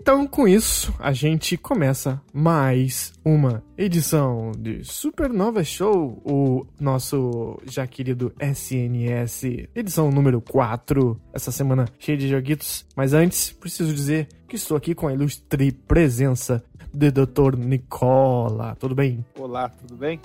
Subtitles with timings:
[0.00, 7.86] Então, com isso, a gente começa mais uma edição de Supernova Show, o nosso já
[7.86, 12.86] querido SNS, edição número 4, essa semana cheia de joguitos.
[12.96, 17.58] Mas antes, preciso dizer que estou aqui com a ilustre presença do Dr.
[17.58, 18.74] Nicola.
[18.80, 19.22] Tudo bem?
[19.38, 20.18] Olá, tudo bem?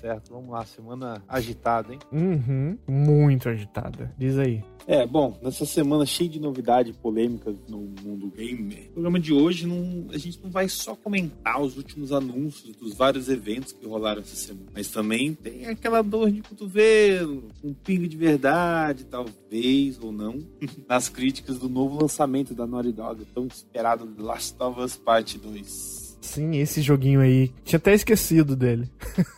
[0.00, 1.98] Certo, vamos lá, semana agitada, hein?
[2.12, 4.14] Uhum, muito agitada.
[4.16, 4.62] Diz aí.
[4.86, 9.66] É, bom, nessa semana cheia de novidades polêmicas no mundo gamer, no programa de hoje
[9.66, 14.22] não, a gente não vai só comentar os últimos anúncios dos vários eventos que rolaram
[14.22, 20.10] essa semana, mas também tem aquela dor de cotovelo, um pingo de verdade, talvez ou
[20.10, 20.38] não,
[20.88, 25.38] nas críticas do novo lançamento da Naughty Dog, tão esperado The Last of Us Part
[25.38, 26.16] 2.
[26.22, 27.52] Sim, esse joguinho aí.
[27.64, 28.90] Tinha até esquecido dele.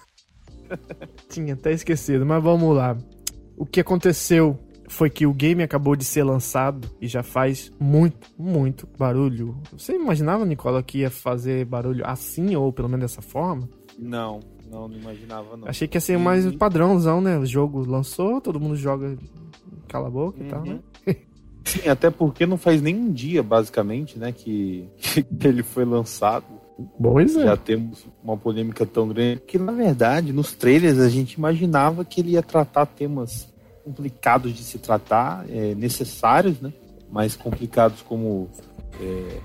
[1.28, 2.96] Tinha até esquecido, mas vamos lá.
[3.56, 8.28] O que aconteceu foi que o game acabou de ser lançado e já faz muito,
[8.36, 9.56] muito barulho.
[9.72, 13.68] Você imaginava, Nicola, que ia fazer barulho assim, ou pelo menos dessa forma?
[13.98, 15.68] Não, não, não imaginava, não.
[15.68, 16.58] Achei que ia ser mais uhum.
[16.58, 17.38] padrãozão, né?
[17.38, 19.16] O jogo lançou, todo mundo joga
[19.86, 20.46] cala a boca uhum.
[20.46, 20.72] e tal, né?
[21.06, 21.14] Uhum.
[21.64, 24.88] Sim, até porque não faz nem um dia, basicamente, né, que,
[25.38, 26.46] que ele foi lançado.
[27.00, 27.44] Pois é.
[27.44, 32.20] Já temos uma polêmica tão grande que, na verdade, nos trailers a gente imaginava que
[32.20, 33.48] ele ia tratar temas
[33.84, 36.72] complicados de se tratar, é, necessários, né?
[37.10, 38.48] Mas complicados como
[39.00, 39.38] é,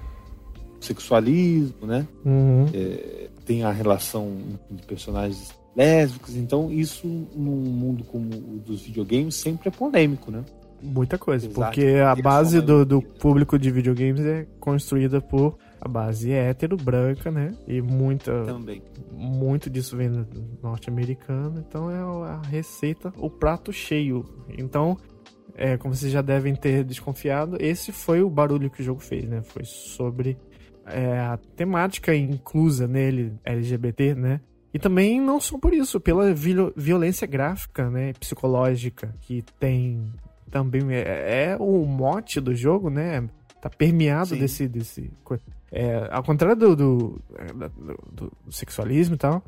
[0.79, 2.07] sexualismo, né?
[2.23, 2.67] Uhum.
[2.73, 4.31] É, tem a relação
[4.69, 10.43] de personagens lésbicos, então isso num mundo como o dos videogames sempre é polêmico, né?
[10.81, 16.31] Muita coisa, porque a base do, do público de videogames é construída por a base
[16.31, 17.55] é hétero, branca, né?
[17.67, 18.43] E muita.
[18.43, 18.81] Também.
[19.11, 20.25] Muito disso vem
[20.61, 21.63] norte-americano.
[21.67, 24.25] Então é a receita, o prato cheio.
[24.57, 24.97] Então,
[25.55, 29.27] é, como vocês já devem ter desconfiado, esse foi o barulho que o jogo fez,
[29.27, 29.41] né?
[29.41, 30.37] Foi sobre
[30.85, 34.41] é, a temática inclusa nele, LGBT, né?
[34.73, 36.33] E também não só por isso, pela
[36.75, 38.11] violência gráfica, né?
[38.19, 40.11] Psicológica que tem
[40.51, 40.93] também.
[40.93, 43.27] É, é o mote do jogo, né?
[43.61, 44.39] Tá permeado Sim.
[44.39, 45.11] desse, desse
[45.75, 47.21] é, ao contrário do, do,
[48.07, 49.43] do, do sexualismo e tal,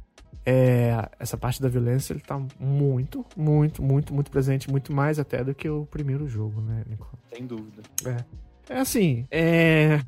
[0.46, 5.42] é, essa parte da violência ele tá muito, muito, muito, muito presente, muito mais até
[5.42, 7.14] do que o primeiro jogo, né, Nicola?
[7.34, 7.82] Sem dúvida.
[8.06, 10.02] É, é assim, é,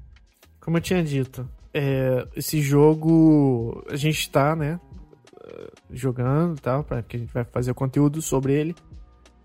[0.60, 4.78] como eu tinha dito, é, esse jogo a gente tá, né,
[5.90, 8.76] jogando e tal, para que a gente vai fazer conteúdo sobre ele.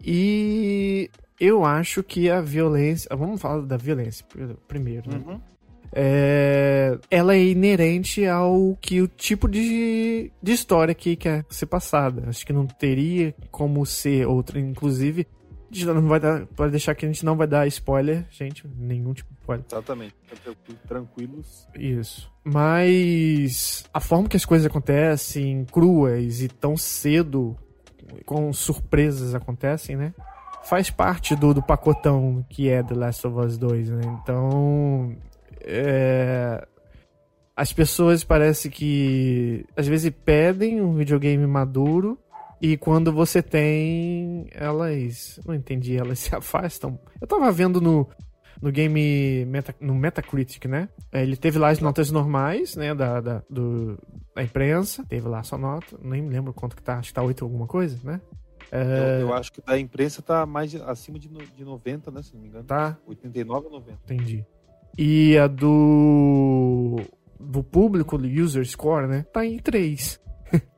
[0.02, 1.08] E
[1.38, 3.08] eu acho que a violência.
[3.16, 4.26] Vamos falar da violência
[4.66, 5.22] primeiro, né?
[5.24, 5.53] Uhum
[5.96, 12.24] é, ela é inerente ao que o tipo de, de história que quer ser passada.
[12.28, 14.58] Acho que não teria como ser outra.
[14.58, 15.24] Inclusive,
[15.70, 18.66] a gente não vai dar, pode deixar que a gente não vai dar spoiler, gente,
[18.76, 19.64] nenhum tipo de spoiler.
[19.70, 20.14] Exatamente,
[20.88, 21.68] tranquilos.
[21.76, 22.28] Isso.
[22.42, 27.56] Mas a forma que as coisas acontecem, cruas e tão cedo,
[28.26, 30.12] com surpresas acontecem, né?
[30.64, 34.02] Faz parte do, do pacotão que é The Last of Us 2, né?
[34.22, 35.14] Então,
[35.64, 36.66] é,
[37.56, 42.18] as pessoas parece que às vezes pedem um videogame maduro
[42.60, 45.38] e quando você tem, elas.
[45.46, 46.98] Não entendi, elas se afastam.
[47.20, 48.08] Eu tava vendo no,
[48.60, 50.88] no game Meta, no Metacritic, né?
[51.12, 52.94] É, ele teve lá as notas normais, né?
[52.94, 53.98] Da, da, do,
[54.34, 55.04] da imprensa.
[55.04, 55.98] Teve lá a sua nota.
[56.02, 56.98] Nem me lembro quanto que tá.
[56.98, 58.20] Acho que tá 8 alguma coisa, né?
[58.72, 59.20] É...
[59.20, 62.22] Eu, eu, acho que da imprensa tá mais acima de, de 90, né?
[62.22, 62.64] Se não me engano.
[62.64, 62.96] Tá.
[63.06, 63.98] 89 ou 90.
[64.04, 64.44] Entendi.
[64.96, 67.00] E a do.
[67.38, 69.24] do público, do user score, né?
[69.32, 70.20] Tá em 3.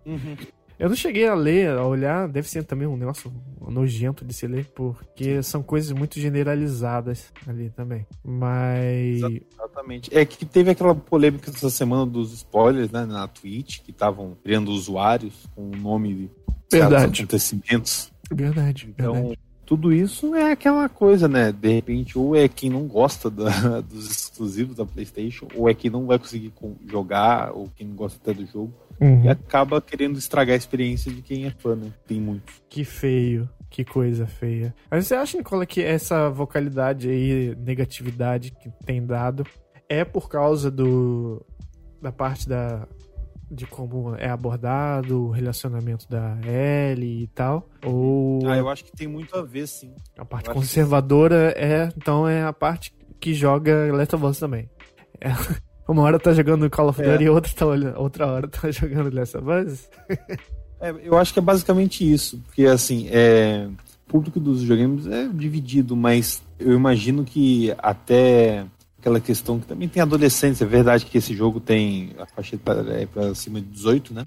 [0.04, 0.36] Uhum.
[0.78, 3.32] Eu não cheguei a ler, a olhar, deve ser também um negócio
[3.66, 8.06] nojento de se ler, porque são coisas muito generalizadas ali também.
[8.22, 9.22] Mas.
[9.54, 10.14] Exatamente.
[10.14, 14.70] É que teve aquela polêmica essa semana dos spoilers, né, na Twitch, que estavam criando
[14.70, 16.30] usuários com o nome
[16.70, 17.22] de verdade.
[17.22, 18.12] acontecimentos.
[18.30, 18.88] Verdade.
[18.90, 21.50] Então, verdade tudo isso é aquela coisa, né?
[21.50, 25.90] De repente, ou é quem não gosta da, dos exclusivos da PlayStation, ou é quem
[25.90, 26.52] não vai conseguir
[26.88, 29.24] jogar, ou quem não gosta até do jogo, uhum.
[29.24, 31.92] e acaba querendo estragar a experiência de quem é fã, né?
[32.06, 32.52] Tem muito.
[32.68, 33.48] Que feio.
[33.68, 34.72] Que coisa feia.
[34.88, 39.44] Mas você acha, Nicola, que essa vocalidade aí, negatividade que tem dado,
[39.88, 41.44] é por causa do
[42.00, 42.86] da parte da
[43.50, 47.68] de como é abordado o relacionamento da Ellie e tal.
[47.84, 49.92] Ou Ah, eu acho que tem muito a ver, sim.
[50.18, 54.68] a parte eu conservadora é, então é a parte que joga Last of Us também.
[55.20, 55.28] É,
[55.88, 57.12] uma hora tá jogando Call of É.
[57.12, 57.66] Duty e outra, tá,
[57.98, 59.88] outra hora tá jogando Last of Us.
[60.78, 65.26] É, eu acho que é basicamente isso, porque assim, é, o público dos videogames é
[65.26, 68.66] dividido, mas eu imagino que até
[69.06, 72.90] aquela questão que também tem adolescentes, é verdade que esse jogo tem a faixa etária
[72.90, 74.26] é para cima de 18, né?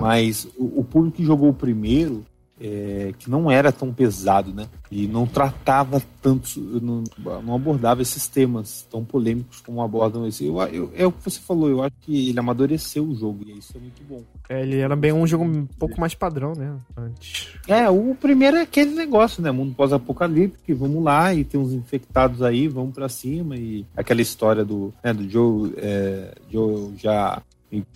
[0.00, 2.22] Mas o, o público que jogou o primeiro,
[2.60, 4.68] é, que não era tão pesado, né?
[4.90, 7.02] E não tratava tanto, não,
[7.42, 10.46] não abordava esses temas tão polêmicos como abordam esse.
[10.46, 13.58] Eu, eu- é o que você falou, eu acho que ele amadureceu o jogo, e
[13.58, 14.22] isso é muito bom.
[14.48, 16.76] É, ele era bem um jogo um pouco mais padrão, né?
[16.96, 17.48] Antes.
[17.66, 19.50] É, o primeiro é aquele negócio, né?
[19.50, 23.56] Mundo pós-apocalíptico, vamos lá e tem uns infectados aí, vamos pra cima.
[23.56, 27.40] E aquela história do, né, do Joe, é, Joe já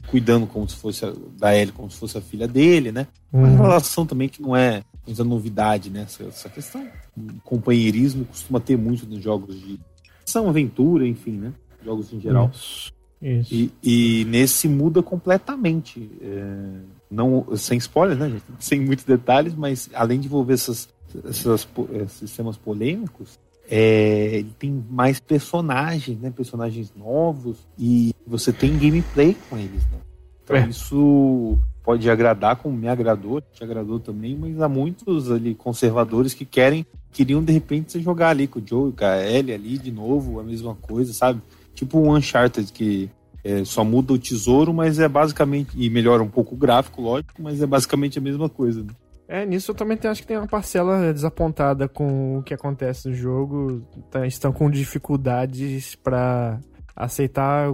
[0.08, 3.06] cuidando como se fosse a, da Ellie, como se fosse a filha dele, né?
[3.32, 3.56] Uma Uhum.
[3.56, 6.02] relação também que não é muita novidade, né?
[6.02, 6.86] Essa, essa questão.
[7.16, 9.78] O companheirismo costuma ter muito nos jogos de
[10.26, 11.52] ação, aventura, enfim, né?
[11.84, 12.50] Jogos em geral.
[12.54, 12.92] Isso.
[13.20, 13.54] Isso.
[13.54, 16.10] E, e nesse muda completamente.
[16.20, 16.80] é,
[17.10, 18.42] não, sem spoiler, né, gente?
[18.58, 20.88] Sem muitos detalhes, mas além de envolver essas,
[21.24, 21.66] essas,
[22.04, 23.38] esses temas polêmicos,
[23.68, 26.30] é, ele tem mais personagens, né?
[26.30, 29.98] Personagens novos e você tem gameplay com eles, né?
[30.44, 30.68] Então É.
[30.68, 36.44] isso pode agradar, como me agradou, te agradou também, mas há muitos ali conservadores que
[36.44, 39.92] querem, queriam de repente você jogar ali com o Joe, com a Ellie ali de
[39.92, 41.40] novo, a mesma coisa, sabe?
[41.74, 43.10] Tipo o Uncharted que
[43.44, 45.70] é, só muda o tesouro, mas é basicamente.
[45.76, 48.82] E melhora um pouco o gráfico, lógico, mas é basicamente a mesma coisa.
[48.82, 48.88] Né?
[49.28, 53.14] É, nisso eu também acho que tem uma parcela desapontada com o que acontece no
[53.14, 53.82] jogo.
[54.10, 56.60] Tá- estão com dificuldades pra
[56.94, 57.68] aceitar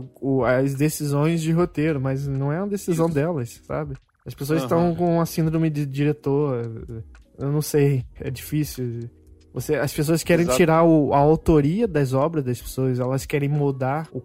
[0.47, 3.95] as decisões de roteiro, mas não é uma decisão delas, sabe?
[4.27, 4.67] As pessoas Aham.
[4.67, 6.63] estão com a síndrome de diretor.
[7.39, 9.01] Eu não sei, é difícil.
[9.53, 10.57] Você, as pessoas querem Exato.
[10.57, 14.19] tirar o- a autoria das obras das pessoas, elas querem mudar o,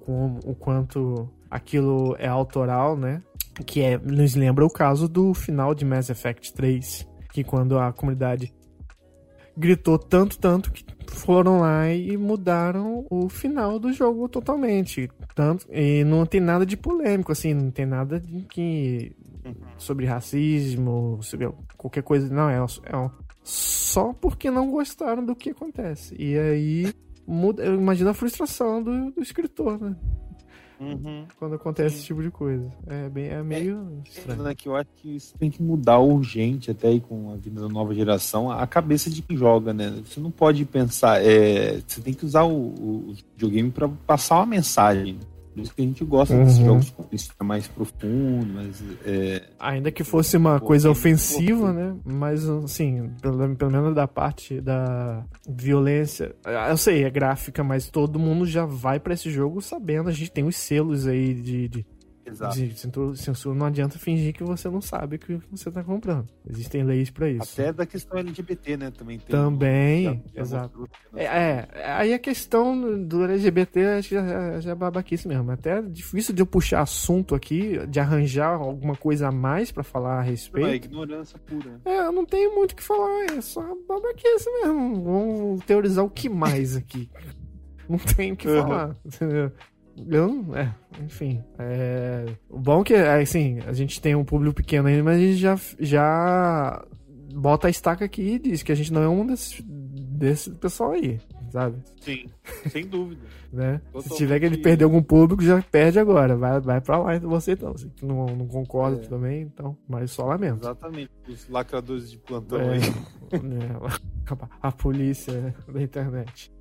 [0.46, 3.22] o quanto aquilo é autoral, né?
[3.66, 7.92] Que é, nos lembra o caso do final de Mass Effect 3, que quando a
[7.92, 8.54] comunidade
[9.56, 15.10] gritou tanto, tanto que foram lá e mudaram o final do jogo totalmente.
[15.34, 19.16] Tanto, e não tem nada de polêmico, assim, não tem nada de que
[19.78, 22.34] sobre racismo, sobre qualquer coisa.
[22.34, 23.12] Não, é, é
[23.44, 26.16] só porque não gostaram do que acontece.
[26.20, 26.94] E aí
[27.26, 29.96] muda, eu imagino a frustração do, do escritor, né?
[31.38, 32.70] Quando acontece esse tipo de coisa.
[32.86, 34.44] É, bem, é meio estranho.
[34.44, 37.62] Né, que eu acho que isso tem que mudar urgente, até aí com a vinda
[37.62, 40.02] da nova geração, a cabeça de quem joga, né?
[40.06, 41.24] Você não pode pensar.
[41.24, 45.20] é, você tem que usar o, o videogame para passar uma mensagem.
[45.58, 46.66] Por isso que a gente gosta desses Uhum.
[46.66, 51.96] jogos com história mais profundo, mas é, Ainda que fosse uma coisa ofensiva, né?
[52.06, 56.36] Mas, assim, pelo, pelo menos da parte da violência.
[56.70, 60.10] Eu sei, é gráfica, mas todo mundo já vai pra esse jogo sabendo.
[60.10, 61.86] A gente tem os selos aí de, de,
[62.28, 63.16] exato.
[63.16, 63.56] censura-.
[63.58, 66.28] Não adianta fingir que você não sabe o que você tá comprando.
[66.50, 67.54] Existem leis pra isso.
[67.60, 68.92] Até da questão LGBT, né?
[68.92, 69.28] Também tem.
[69.30, 70.90] Também, já- já exato.
[71.14, 71.24] né?
[71.24, 71.26] É,
[71.76, 75.50] é, aí a questão do LGBT já, já é babaquice mesmo.
[75.52, 79.84] Até é difícil de eu puxar assunto aqui, de arranjar alguma coisa a mais pra
[79.84, 80.86] falar a é respeito.
[80.86, 81.80] ignorância pura.
[81.86, 85.04] É, eu não tenho muito o que falar, é só babaquice mesmo.
[85.04, 87.10] Vamos teorizar o que mais aqui.
[87.90, 89.50] Não tem o que falar, entendeu?
[90.08, 90.74] Eu, é,
[91.04, 91.44] enfim.
[91.58, 95.18] É, o bom é que, é, assim, a gente tem um público pequeno ainda, mas
[95.18, 96.86] a gente já, já
[97.34, 100.92] bota a estaca aqui e diz que a gente não é um desses, desse pessoal
[100.92, 101.20] aí,
[101.52, 101.78] sabe?
[102.02, 102.26] Sim,
[102.70, 103.22] sem dúvida.
[103.50, 103.80] Né?
[104.02, 106.36] Se tiver que ele perder algum público, já perde agora.
[106.36, 107.74] Vai, vai pra lá então você então.
[107.96, 109.08] Tu não, não concorda É.
[109.08, 109.76] também, então.
[109.88, 110.60] Mas só lamento.
[110.66, 111.10] Exatamente.
[111.30, 112.80] Os lacradores de plantão É, aí.
[113.42, 113.70] né,
[114.62, 116.52] a polícia da internet.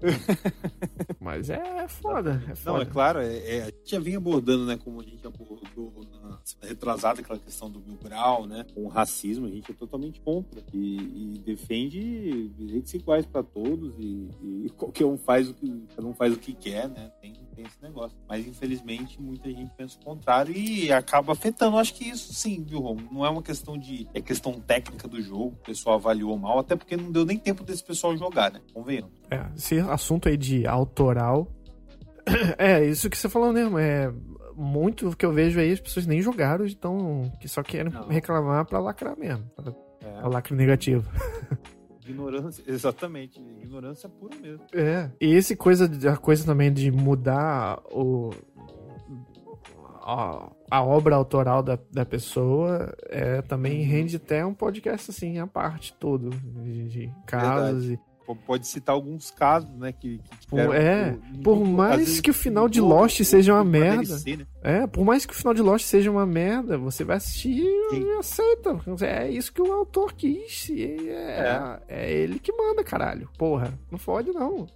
[1.20, 2.82] Mas é foda, é Não, foda.
[2.82, 6.38] é claro, é, é, a gente já vinha abordando, né, como a gente abordou na
[6.62, 10.62] retrasada, aquela questão do mil grau, né, com o racismo, a gente é totalmente contra
[10.72, 14.28] e, e defende direitos iguais para todos e,
[14.64, 17.66] e qualquer um faz o que cada um faz o que quer, né, tem, tem
[17.66, 18.16] esse negócio.
[18.28, 21.76] Mas infelizmente muita gente pensa o contrário e acaba afetando.
[21.76, 23.08] Acho que isso sim, viu, Romo?
[23.10, 26.76] Não é uma questão de é questão técnica do jogo, o pessoal avaliou mal, até
[26.76, 28.60] porque não deu nem tempo desse pessoal jogar, né?
[28.72, 29.10] Convenhamos.
[29.30, 31.48] É, esse assunto aí de autoral.
[32.58, 33.78] É, isso que você falou mesmo.
[33.78, 34.12] É
[34.54, 38.06] muito que eu vejo aí, as pessoas nem jogaram, então que só querem Não.
[38.06, 39.44] reclamar pra lacrar mesmo.
[39.56, 39.72] Pra,
[40.02, 41.10] É, pra lacre negativo.
[42.10, 44.64] ignorância, exatamente, ignorância pura mesmo.
[44.72, 45.10] É.
[45.20, 48.30] E esse coisa, a coisa também de mudar o
[50.08, 55.46] a, a obra autoral da, da pessoa é, também rende até um podcast assim, a
[55.46, 58.00] parte todo, de, de casos e
[58.36, 59.92] pode citar alguns casos, né?
[59.92, 64.02] Que, que por, é, por, por mais que o final de Lost seja uma merda.
[64.02, 64.46] DLC, né?
[64.62, 68.04] É, por mais que o final de Lost seja uma merda, você vai assistir Sim.
[68.04, 68.78] e aceita.
[69.00, 70.70] É isso que o autor quis.
[70.70, 71.80] É, é.
[71.88, 73.28] é ele que manda, caralho.
[73.38, 74.66] Porra, não fode não.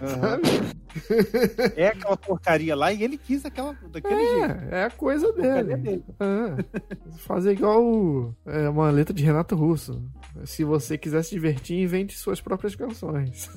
[0.00, 1.72] Uhum.
[1.76, 4.74] é aquela porcaria lá e ele quis aquela daquele é, jeito.
[4.74, 5.76] É a coisa a dele.
[5.76, 6.04] dele.
[6.20, 7.18] É.
[7.18, 10.02] Fazer igual é, uma letra de Renato Russo.
[10.44, 13.50] Se você quiser se divertir, invente suas próprias canções.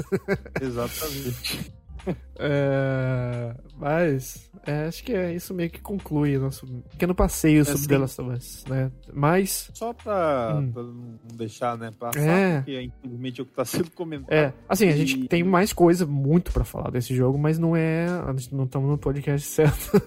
[0.62, 1.74] Exatamente.
[2.42, 7.64] É, mas é, acho que é isso meio que conclui o nosso pequeno passeio é
[7.66, 8.92] sobre assim, The Last of Us, né?
[9.14, 9.70] Mas.
[9.74, 10.72] Só pra, hum.
[10.72, 12.58] pra não deixar, né, passar, é.
[12.60, 14.32] porque infelizmente é o que tá sendo comentado.
[14.32, 18.06] É, assim, a gente tem mais coisa muito pra falar desse jogo, mas não é.
[18.08, 20.02] A gente não estamos no podcast certo.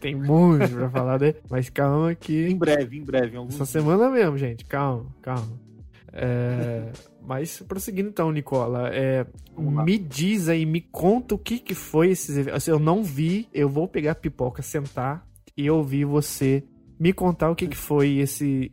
[0.00, 2.46] tem muito pra falar dele, mas calma que.
[2.46, 3.38] Em breve, em breve.
[3.38, 3.68] Em Essa dias.
[3.70, 5.69] semana mesmo, gente, calma, calma.
[6.12, 6.90] É.
[7.22, 9.26] Mas prosseguindo então, Nicola, é,
[9.56, 12.56] me diz aí, me conta o que, que foi esses eventos.
[12.56, 15.26] Assim, eu não vi, eu vou pegar a pipoca, sentar
[15.56, 16.64] e ouvir você
[16.98, 18.70] me contar o que, que foi esse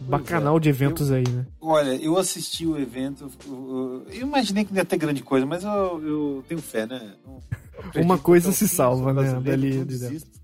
[0.00, 1.46] bacanal é, de eventos eu, aí, né?
[1.60, 5.64] Olha, eu assisti o evento, eu, eu, imaginei que não ia ter grande coisa, mas
[5.64, 7.14] eu, eu tenho fé, né?
[7.96, 9.40] Uma coisa se salva, né?
[9.40, 9.84] Dali,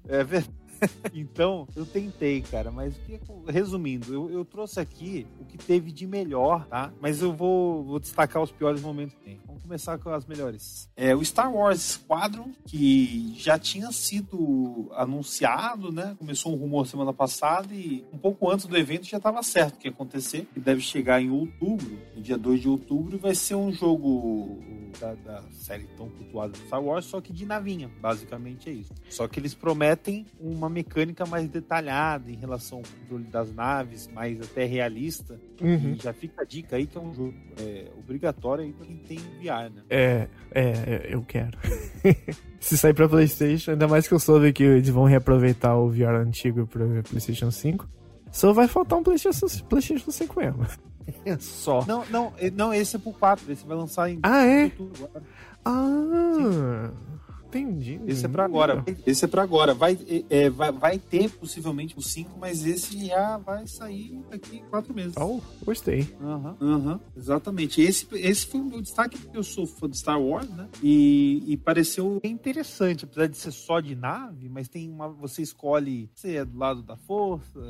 [0.08, 0.61] É verdade.
[1.14, 2.94] então, eu tentei, cara, mas
[3.46, 6.92] resumindo, eu, eu, trouxe aqui o que teve de melhor, tá?
[7.00, 9.40] Mas eu vou, vou destacar os piores momentos que tem.
[9.46, 10.88] Vamos começar com as melhores.
[10.96, 16.16] É o Star Wars Squadron, que já tinha sido anunciado, né?
[16.18, 19.78] Começou um rumor semana passada e um pouco antes do evento já estava certo o
[19.78, 20.46] que ia acontecer.
[20.52, 24.60] Que deve chegar em outubro, no dia 2 de outubro, e vai ser um jogo
[25.00, 27.90] da, da série tão cultuada do Star Wars, só que de navinha.
[28.00, 28.92] Basicamente é isso.
[29.08, 34.40] Só que eles prometem uma mecânica mais detalhada em relação ao controle das naves, mais
[34.40, 35.40] até realista.
[35.60, 35.94] Uhum.
[35.94, 39.18] já fica a dica aí que é um jogo é, obrigatório aí pra quem tem
[39.18, 39.82] VR, né?
[39.88, 41.56] É, é, é eu quero.
[42.58, 46.16] Se sair pra Playstation, ainda mais que eu soube que eles vão reaproveitar o VR
[46.16, 47.88] antigo pra Playstation 5.
[48.32, 50.66] Só vai faltar um PlayStation, PlayStation 5 mesmo.
[51.40, 51.84] Só.
[51.86, 54.72] Não, não, não, esse é pro 4, esse vai lançar em Ah, é?
[55.64, 56.90] Ah.
[56.90, 57.11] Sim.
[57.52, 58.00] Entendi.
[58.06, 58.82] Esse é pra agora.
[59.06, 59.74] Esse é pra agora.
[59.74, 59.98] Vai,
[60.30, 65.14] é, vai, vai ter possivelmente o 5, mas esse já vai sair daqui quatro meses.
[65.18, 66.08] Oh, gostei.
[66.20, 67.82] Aham, uhum, uhum, exatamente.
[67.82, 70.66] Esse, esse foi o meu destaque, porque eu sou fã de Star Wars, né?
[70.82, 75.08] E, e pareceu interessante, apesar de ser só de nave, mas tem uma.
[75.08, 77.60] Você escolhe você é do lado da força,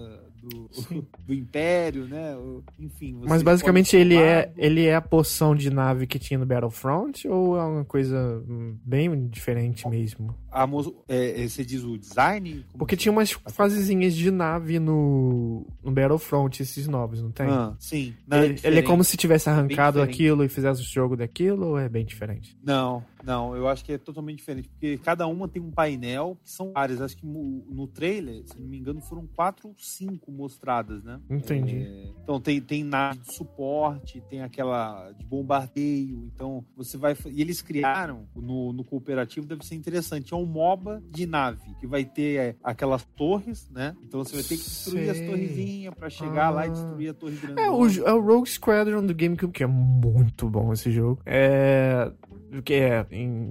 [0.41, 0.71] do,
[1.27, 2.37] do Império, né?
[2.79, 3.19] Enfim.
[3.23, 7.57] Mas basicamente ele é, ele é a poção de nave que tinha no Battlefront ou
[7.57, 8.43] é uma coisa
[8.85, 9.72] bem diferente?
[9.73, 10.37] Diferente mesmo.
[10.51, 10.69] A,
[11.09, 12.65] é, é, você diz o design?
[12.77, 17.49] Porque tinha umas fasezinhas de nave no, no Battlefront, esses novos, não tem?
[17.49, 18.15] Ah, sim.
[18.27, 21.69] Não, ele, é ele, é como se tivesse arrancado aquilo e fizesse o jogo daquilo
[21.69, 22.57] ou é bem diferente?
[22.63, 26.51] Não, não, eu acho que é totalmente diferente, porque cada uma tem um painel que
[26.51, 27.01] são várias.
[27.01, 31.21] Acho que no, trailer, se não me engano, foram quatro ou cinco mostradas, né?
[31.31, 31.77] Entendi.
[31.77, 36.31] É, então tem, tem nave de suporte, tem aquela de bombardeio.
[36.35, 37.17] Então você vai.
[37.31, 40.35] E eles criaram no, no cooperativo, deve ser interessante.
[40.35, 43.97] É um MOBA de nave, que vai ter é, aquelas torres, né?
[44.03, 45.11] Então você vai ter que destruir Sei.
[45.11, 46.51] as torrezinhas para chegar ah.
[46.51, 46.73] lá e ah.
[46.73, 47.61] destruir a torre grande.
[47.61, 51.21] É o, é o Rogue Squadron do GameCube, que é muito bom esse jogo.
[51.25, 52.11] É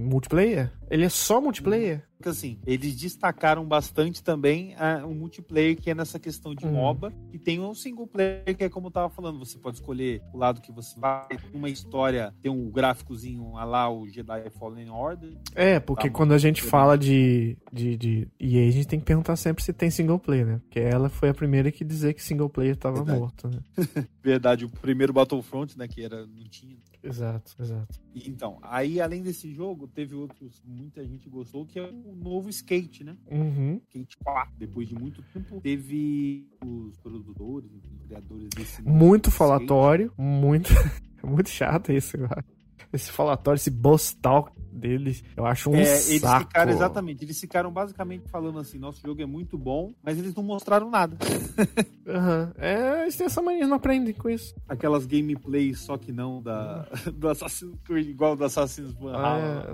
[0.09, 0.69] multiplayer?
[0.91, 2.03] Ele é só multiplayer?
[2.25, 6.73] Assim, eles destacaram bastante também uh, o multiplayer que é nessa questão de hum.
[6.73, 10.21] MOBA e tem um single player que é como eu tava falando, você pode escolher
[10.33, 15.31] o lado que você vai, uma história, tem um gráficozinho lá o Jedi Fallen Order.
[15.55, 19.05] É, porque tá quando a gente fala de, de, de EA, a gente tem que
[19.05, 20.59] perguntar sempre se tem single player, né?
[20.59, 23.19] Porque ela foi a primeira que dizer que single player tava Verdade.
[23.19, 23.59] morto, né?
[24.21, 27.99] Verdade, o primeiro Battlefront, né, que era não tinha Exato, exato.
[28.13, 33.03] Então, aí além desse jogo, teve outros muita gente gostou, que é o novo Skate,
[33.03, 33.15] né?
[33.29, 33.79] Uhum.
[33.87, 34.53] Skate 4.
[34.57, 40.21] Depois de muito tempo, teve os produtores, os criadores desse Muito falatório, skate.
[40.21, 40.69] muito,
[41.23, 42.43] muito chato isso, cara
[42.91, 46.47] esse falatório, esse boss talk deles, eu acho um é, eles saco.
[46.47, 50.43] Ficaram, exatamente, eles ficaram basicamente falando assim, nosso jogo é muito bom, mas eles não
[50.43, 51.17] mostraram nada.
[52.07, 52.51] uhum.
[52.57, 54.55] É, eles têm essa mania, não aprendem com isso.
[54.67, 59.13] Aquelas gameplays, só que não da, do Assassin's Creed, igual do Assassin's Creed.
[59.13, 59.67] Ah,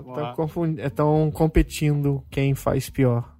[0.76, 3.37] é, estão competindo quem faz pior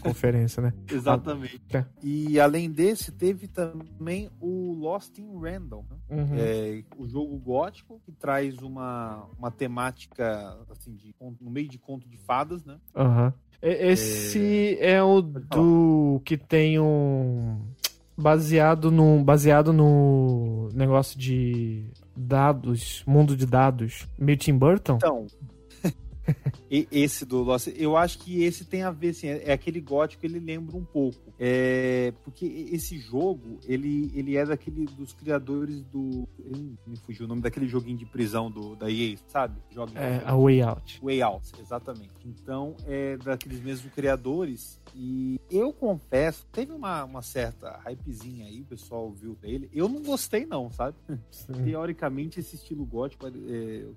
[0.00, 0.72] conferência, né?
[0.90, 1.60] Exatamente.
[1.74, 5.96] Ah, e além desse, teve também o Lost in Random, né?
[6.10, 6.36] uhum.
[6.36, 12.08] é, o jogo gótico que traz uma, uma temática assim de no meio de conto
[12.08, 12.78] de fadas, né?
[12.94, 13.32] Uhum.
[13.60, 17.60] Esse é, é o do que tem um
[18.16, 24.96] baseado no baseado no negócio de dados, mundo de dados, meio Tim Burton?
[24.96, 25.26] Então,
[26.90, 30.24] esse do Lost, eu acho que esse tem a ver, assim, é, é aquele gótico,
[30.24, 31.32] ele lembra um pouco.
[31.38, 36.26] É, porque esse jogo, ele, ele é daquele dos criadores do.
[36.86, 39.60] Me fugiu o nome daquele joguinho de prisão do, da EA, sabe?
[39.70, 41.00] Joga é, a Way Out.
[41.02, 42.12] Way Out, exatamente.
[42.24, 44.80] Então, é daqueles mesmos criadores.
[44.94, 49.68] E eu confesso, teve uma, uma certa hypezinha aí, o pessoal viu dele.
[49.72, 50.96] Eu não gostei, não, sabe?
[51.30, 51.64] Sim.
[51.64, 53.30] Teoricamente, esse estilo gótico, é,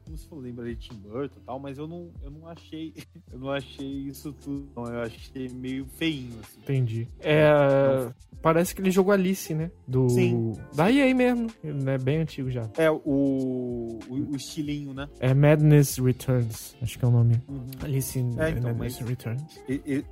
[0.04, 2.94] como você falou, lembra de Tim Burton e tal, mas eu não, eu não achei.
[3.32, 4.70] Eu não achei isso tudo.
[4.76, 6.60] Não, eu achei meio feinho, assim.
[6.62, 7.08] Entendi.
[7.20, 8.10] É.
[8.46, 9.72] Parece aquele jogo Alice, né?
[9.88, 10.08] Do.
[10.08, 10.54] Sim.
[10.76, 11.48] Da EA mesmo.
[11.64, 12.70] É bem antigo já.
[12.78, 14.00] É, o, o,
[14.32, 15.10] o estilinho, né?
[15.20, 17.42] É Madness Returns, acho que é o nome.
[17.50, 17.66] Uhum.
[17.82, 19.42] Alice é, então, Madness Returns.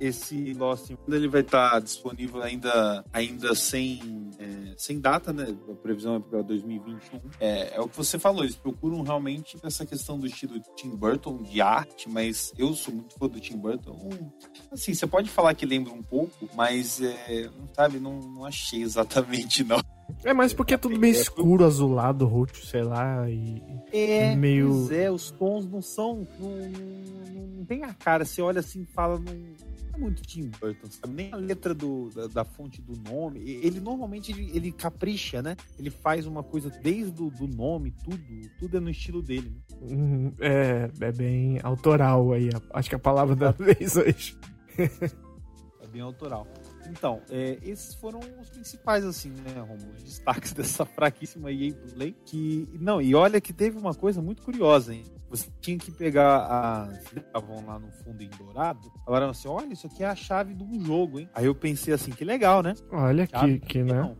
[0.00, 0.73] Esse Lost,
[1.08, 5.54] ele vai estar tá disponível ainda, ainda sem, é, sem data, né?
[5.70, 7.20] A previsão é para 2021.
[7.40, 11.42] É, é o que você falou, eles procuram realmente essa questão do estilo Tim Burton,
[11.42, 14.10] de arte, mas eu sou muito fã do Tim Burton.
[14.70, 19.64] Assim, você pode falar que lembra um pouco, mas, é, sabe, não, não achei exatamente,
[19.64, 19.80] não.
[20.24, 23.62] É, mas porque é tudo meio escuro, azulado, roxo, sei lá, e
[23.92, 24.68] é, meio...
[24.68, 26.26] Pois é, os tons não são...
[26.38, 29.18] Não, não, não tem a cara, você olha assim e fala...
[29.18, 31.14] Não, muito Tim Burton, sabe?
[31.14, 33.40] Nem a letra do, da, da fonte do nome.
[33.40, 35.56] Ele normalmente ele, ele, capricha, né?
[35.78, 38.18] Ele faz uma coisa desde do, do nome, tudo,
[38.58, 39.50] tudo é no estilo dele.
[39.50, 39.78] Né?
[39.82, 42.50] Uhum, é, é bem autoral aí.
[42.72, 44.36] Acho que a palavra da vez hoje.
[44.78, 46.46] é bem autoral.
[46.90, 49.92] Então, é, esses foram os principais, assim, né, Romulo?
[49.96, 52.14] Os destaques dessa fraquíssima EA Play.
[52.24, 55.04] Que, não, e olha que teve uma coisa muito curiosa, hein?
[55.34, 57.12] Você tinha que pegar as.
[57.12, 58.88] Estavam lá no fundo em dourado.
[59.04, 61.28] Falaram assim: olha, isso aqui é a chave de um jogo, hein?
[61.34, 62.74] Aí eu pensei assim: que legal, né?
[62.92, 64.00] Olha chave, que, que, né?
[64.00, 64.16] Não.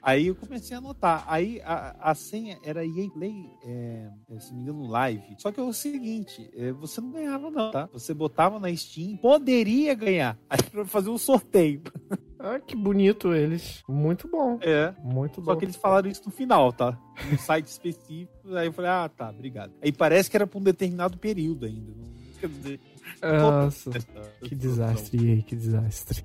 [0.00, 1.24] Aí eu comecei a anotar.
[1.26, 4.08] Aí a, a senha era EA Play, é,
[4.38, 5.34] se não me engano, live.
[5.38, 7.88] Só que é o seguinte: é, você não ganhava, não, tá?
[7.92, 10.38] Você botava na Steam, poderia ganhar.
[10.48, 11.82] Aí pra fazer um sorteio.
[12.42, 13.82] Ah, que bonito eles.
[13.88, 14.58] Muito bom.
[14.60, 14.92] É.
[14.98, 15.52] Muito bom.
[15.52, 16.98] Só que eles falaram isso no final, tá?
[17.30, 18.56] No site específico.
[18.56, 19.72] Aí eu falei, ah, tá, obrigado.
[19.80, 21.92] Aí parece que era pra um determinado período ainda.
[22.40, 22.80] Quer dizer.
[23.22, 23.90] Nossa,
[24.42, 26.24] que desastre, aí, que desastre.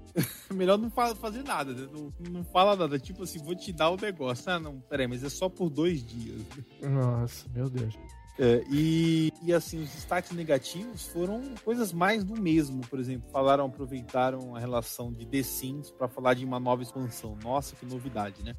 [0.51, 1.87] Melhor não fazer nada, né?
[1.93, 2.97] não, não fala nada.
[2.97, 4.51] Tipo assim, vou te dar o negócio.
[4.51, 6.41] Ah, não, peraí, mas é só por dois dias.
[6.81, 7.95] Nossa, meu Deus.
[8.39, 12.81] É, e, e assim, os destaques negativos foram coisas mais do mesmo.
[12.81, 17.37] Por exemplo, falaram, aproveitaram a relação de The Sims para falar de uma nova expansão.
[17.43, 18.55] Nossa, que novidade, né?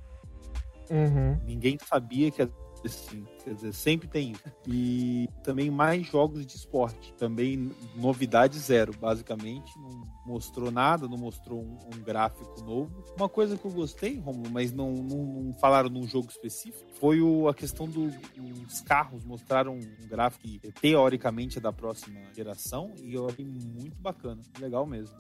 [0.91, 1.39] Uhum.
[1.45, 2.49] Ninguém sabia que a
[2.87, 4.43] Sim, quer dizer, sempre tem isso.
[4.67, 7.15] E também mais jogos de esporte.
[7.15, 9.73] Também novidade zero, basicamente.
[9.79, 13.03] Não mostrou nada, não mostrou um, um gráfico novo.
[13.17, 17.23] Uma coisa que eu gostei, Romulo, mas não, não, não, falaram num jogo específico, foi
[17.23, 19.25] o, a questão dos do, carros.
[19.25, 24.43] Mostraram um gráfico que teoricamente é da próxima geração e eu achei muito bacana.
[24.61, 25.17] Legal mesmo.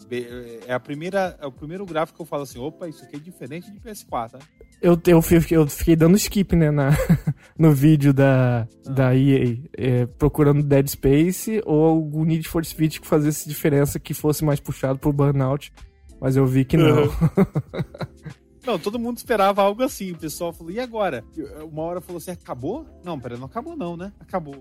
[0.67, 3.19] É a primeira, é o primeiro gráfico que eu falo assim: opa, isso aqui é
[3.19, 4.41] diferente de PS4, né?
[4.81, 6.91] Eu, eu, eu fiquei dando skip, né, na,
[7.59, 8.91] no vídeo da, ah.
[8.91, 14.13] da EA, é, procurando Dead Space ou algum Need for Speed que fazesse diferença que
[14.13, 15.73] fosse mais puxado pro Burnout,
[16.21, 17.05] mas eu vi que não.
[17.05, 17.11] Uhum.
[18.67, 20.13] Não, todo mundo esperava algo assim.
[20.13, 21.25] O pessoal falou, e agora?
[21.73, 22.85] Uma hora falou assim, acabou?
[23.03, 24.13] Não, pera, não acabou não, né?
[24.21, 24.57] Acabou.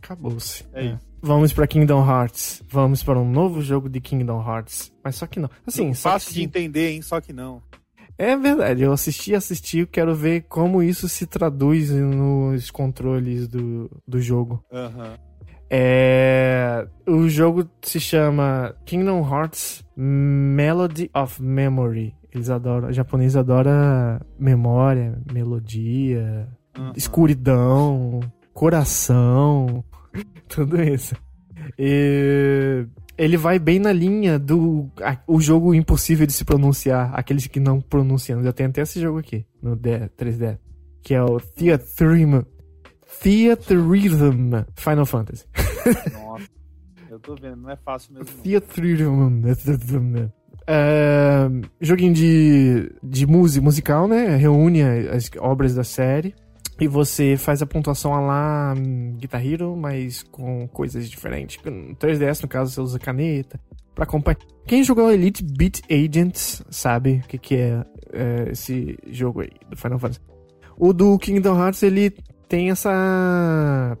[0.00, 0.64] Acabou-se.
[0.72, 0.98] É, é.
[1.20, 2.62] Vamos para Kingdom Hearts.
[2.68, 4.92] Vamos para um novo jogo de Kingdom Hearts.
[5.02, 5.50] Mas só que não.
[5.66, 6.34] Assim, não, fácil que...
[6.34, 7.02] de entender, hein?
[7.02, 7.60] Só que não.
[8.20, 14.20] É verdade, eu assisti, assisti, quero ver como isso se traduz nos controles do, do
[14.20, 14.62] jogo.
[14.70, 15.14] Uhum.
[15.70, 22.14] É, o jogo se chama Kingdom Hearts Melody of Memory.
[22.30, 26.46] Eles adoram, o japonês adora memória, melodia,
[26.78, 26.92] uhum.
[26.94, 28.20] escuridão,
[28.52, 29.82] coração,
[30.46, 31.16] tudo isso.
[31.78, 32.84] E
[33.20, 37.60] ele vai bem na linha do a, o jogo impossível de se pronunciar, aqueles que
[37.60, 38.42] não pronunciam.
[38.42, 40.58] Já tem até esse jogo aqui no D, 3D,
[41.02, 42.40] que é o Theatrhythm
[43.22, 45.44] Theatrhythm Final Fantasy.
[46.14, 46.48] Nossa,
[47.10, 48.42] eu tô vendo, não é fácil mesmo.
[48.42, 50.30] Theatrhythm.
[51.78, 54.34] Joguinho de, de música musical, né?
[54.36, 56.34] Reúne as obras da série.
[56.80, 58.74] E você faz a pontuação lá
[59.18, 61.62] Guitar Hero, mas com coisas diferentes.
[61.62, 63.60] No 3DS, no caso, você usa caneta
[63.94, 64.38] para acompanhar.
[64.66, 69.76] Quem jogou Elite Beat Agents sabe o que, que é, é, esse jogo aí do
[69.76, 70.20] Final Fantasy.
[70.78, 72.10] O do Kingdom Hearts, ele
[72.48, 73.98] tem essa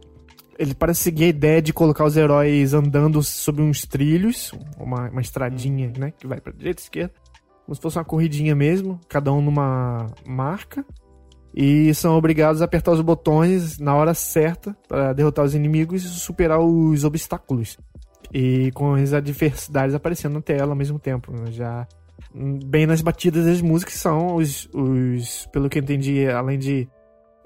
[0.58, 5.20] ele parece seguir a ideia de colocar os heróis andando sobre uns trilhos, uma, uma
[5.22, 6.12] estradinha, né?
[6.18, 7.14] Que vai pra direita e esquerda.
[7.64, 10.84] Como se fosse uma corridinha mesmo, cada um numa marca.
[11.54, 16.08] E são obrigados a apertar os botões na hora certa para derrotar os inimigos e
[16.08, 17.76] superar os obstáculos.
[18.32, 21.32] E com as adversidades aparecendo na tela ao mesmo tempo.
[21.32, 21.50] Né?
[21.50, 21.88] Já
[22.32, 26.88] bem nas batidas das músicas são os, os pelo que eu entendi, além de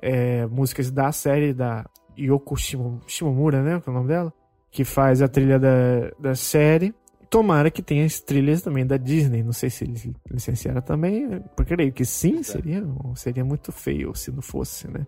[0.02, 1.86] é, músicas da série da
[2.18, 3.80] Yoko Shimomura, né?
[3.80, 4.32] Que é o nome dela?
[4.70, 6.94] Que faz a trilha da, da série.
[7.34, 9.42] Tomara que tenha as trilhas também da Disney.
[9.42, 11.42] Não sei se eles licenciaram também.
[11.56, 12.80] Porque creio que sim, seria,
[13.16, 15.04] seria muito feio se não fosse, né?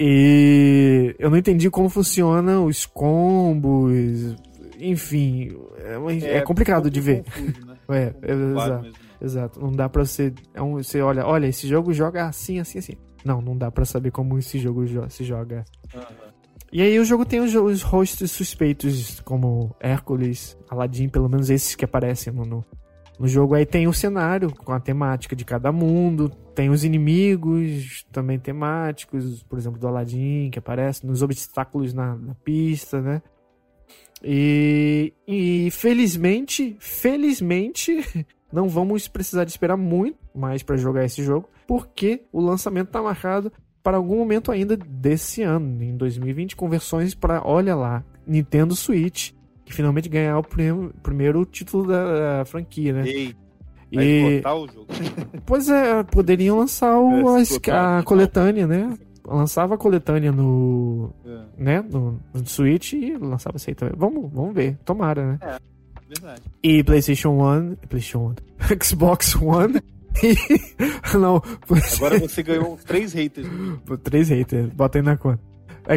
[0.00, 4.34] E eu não entendi como funciona os combos.
[4.80, 7.22] Enfim, é, é, é complicado de ver.
[7.22, 7.72] Confuso, né?
[7.88, 9.60] É, é exato, exato.
[9.60, 10.32] Não dá pra você.
[10.54, 12.94] É um, você olha, olha, esse jogo joga assim, assim, assim.
[13.24, 15.64] Não, não dá para saber como esse jogo jo se joga.
[15.94, 16.31] Uhum.
[16.72, 21.74] E aí o jogo tem os, os, rostos suspeitos, como Hércules, Aladdin, pelo menos esses
[21.74, 22.64] que aparecem no, no,
[23.18, 23.54] no, jogo.
[23.54, 29.42] Aí tem o cenário com a temática de cada mundo, tem os inimigos também temáticos,
[29.42, 33.20] por exemplo, do Aladdin, que aparece nos obstáculos na, na pista, né?
[34.24, 38.02] E, e felizmente, felizmente,
[38.50, 43.02] não vamos precisar de esperar muito mais para jogar esse jogo, porque o lançamento está
[43.02, 48.76] marcado para algum momento ainda desse ano, em 2020, com versões para, olha lá, Nintendo
[48.76, 49.32] Switch,
[49.64, 53.04] que finalmente ganhar o primeiro, primeiro título da, da franquia, né?
[53.06, 53.36] Ei.
[53.90, 54.42] E...
[54.44, 54.86] o jogo.
[55.44, 57.36] pois é, poderiam lançar o,
[57.70, 58.96] a, a coletânea, né?
[59.24, 61.40] Lançava a coletânea no, é.
[61.56, 63.94] né, no, no Switch e lançava isso aí também.
[63.96, 65.38] Vamos, vamos ver, tomara, né?
[65.42, 65.72] É.
[66.08, 66.42] Verdade.
[66.62, 68.34] E PlayStation 1, PlayStation
[68.70, 69.80] 1, Xbox One.
[71.18, 71.42] Não,
[71.96, 73.48] Agora você ganhou três haters.
[74.02, 75.40] Três haters, bota aí na conta.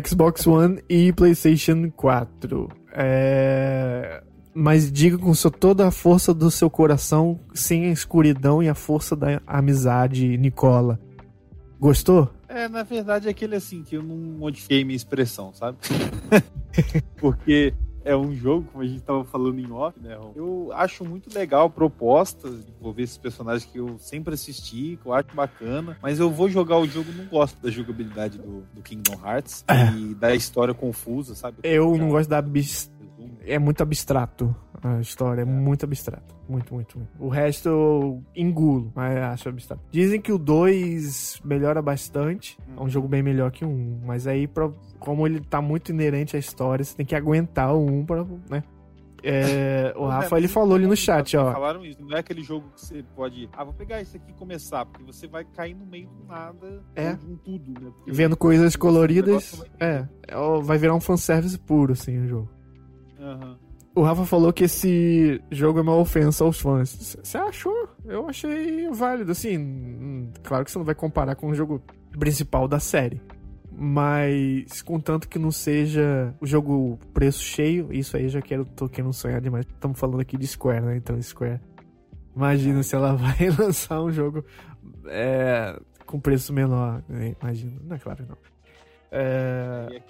[0.06, 2.70] Xbox One e PlayStation 4.
[2.94, 4.24] É...
[4.54, 9.16] Mas diga com toda a força do seu coração, sem a escuridão e a força
[9.16, 11.00] da amizade, Nicola.
[11.78, 12.32] Gostou?
[12.48, 15.78] É, na verdade é aquele assim que eu não modifiquei minha expressão, sabe?
[17.20, 17.74] Porque
[18.06, 20.16] é um jogo, como a gente estava falando em off, né?
[20.36, 25.08] Eu acho muito legal a proposta de envolver esses personagens que eu sempre assisti, que
[25.08, 28.82] eu acho bacana, mas eu vou jogar o jogo não gosto da jogabilidade do, do
[28.84, 29.92] Kingdom Hearts é.
[29.98, 31.58] e da história confusa, sabe?
[31.64, 32.92] Eu não gosto da bis...
[33.46, 36.36] É muito abstrato a história, é, é muito abstrato.
[36.48, 37.12] Muito, muito, muito.
[37.20, 39.82] O resto eu engulo, mas acho abstrato.
[39.92, 42.58] Dizem que o 2 melhora bastante.
[42.78, 43.72] É um jogo bem melhor que o 1.
[43.72, 47.74] Um, mas aí, pra, como ele tá muito inerente à história, você tem que aguentar
[47.74, 48.64] o 1 um pra, né?
[49.24, 51.52] É, o Rafa, ele falou ali no chat, ó.
[51.52, 53.50] Falaram isso, não é aquele jogo que você pode.
[53.54, 56.84] Ah, vou pegar esse aqui e começar, porque você vai cair no meio do nada,
[56.96, 57.16] é.
[57.16, 57.92] com tudo, né?
[57.96, 59.64] Porque Vendo coisas coloridas.
[59.80, 60.06] É,
[60.62, 62.55] vai virar um fanservice puro, assim, o jogo.
[63.26, 63.58] Uhum.
[63.96, 67.18] O Rafa falou que esse jogo é uma ofensa aos fãs.
[67.24, 67.90] Você achou?
[68.04, 69.32] Eu achei válido.
[69.32, 71.82] Assim, hum, claro que você não vai comparar com o jogo
[72.20, 73.22] principal da série.
[73.72, 79.14] Mas, contanto que não seja o jogo preço cheio, isso aí já quero, tô querendo
[79.14, 79.66] sonhar demais.
[79.66, 80.98] Estamos falando aqui de Square, né?
[80.98, 81.60] Então, Square.
[82.36, 84.44] Imagina se ela vai lançar um jogo
[85.08, 87.02] é, com preço menor.
[87.08, 87.36] Né?
[87.42, 87.80] Imagina.
[87.82, 88.38] Não é claro que não.
[89.12, 90.02] É...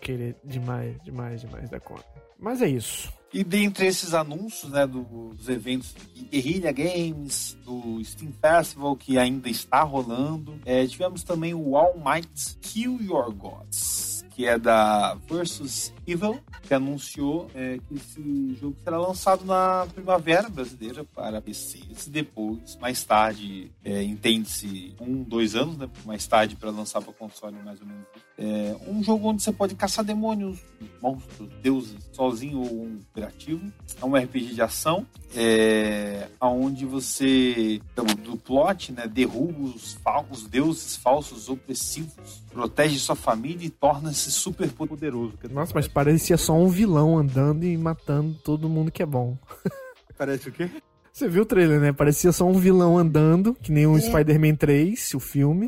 [0.00, 2.04] Querer demais, demais, demais da conta.
[2.38, 3.12] Mas é isso.
[3.32, 5.94] E dentre esses anúncios, né, dos eventos
[6.30, 12.56] Guerrilla Games, do Steam Festival, que ainda está rolando, é, tivemos também o All Might
[12.60, 18.98] Kill Your Gods, que é da Versus Evil, que anunciou é, que esse jogo será
[18.98, 22.06] lançado na primavera brasileira para PCs.
[22.08, 27.56] Depois, mais tarde, é, entende-se um, dois anos, né, mais tarde para lançar para console
[27.64, 28.06] mais ou menos.
[28.38, 30.58] É, um jogo onde você pode caçar demônios,
[31.00, 33.72] monstros, deuses, sozinho ou cooperativo.
[34.00, 37.80] É um RPG de ação, é, onde você,
[38.22, 44.70] do plot, né, derruba os, falsos, deuses falsos opressivos, protege sua família e torna-se super
[44.70, 45.34] poderoso.
[45.50, 49.34] Nossa, mas parecia só um vilão andando e matando todo mundo que é bom.
[50.18, 50.68] Parece o quê?
[51.10, 51.90] Você viu o trailer, né?
[51.90, 54.00] Parecia só um vilão andando, que nem o é.
[54.02, 55.66] Spider-Man 3, o filme,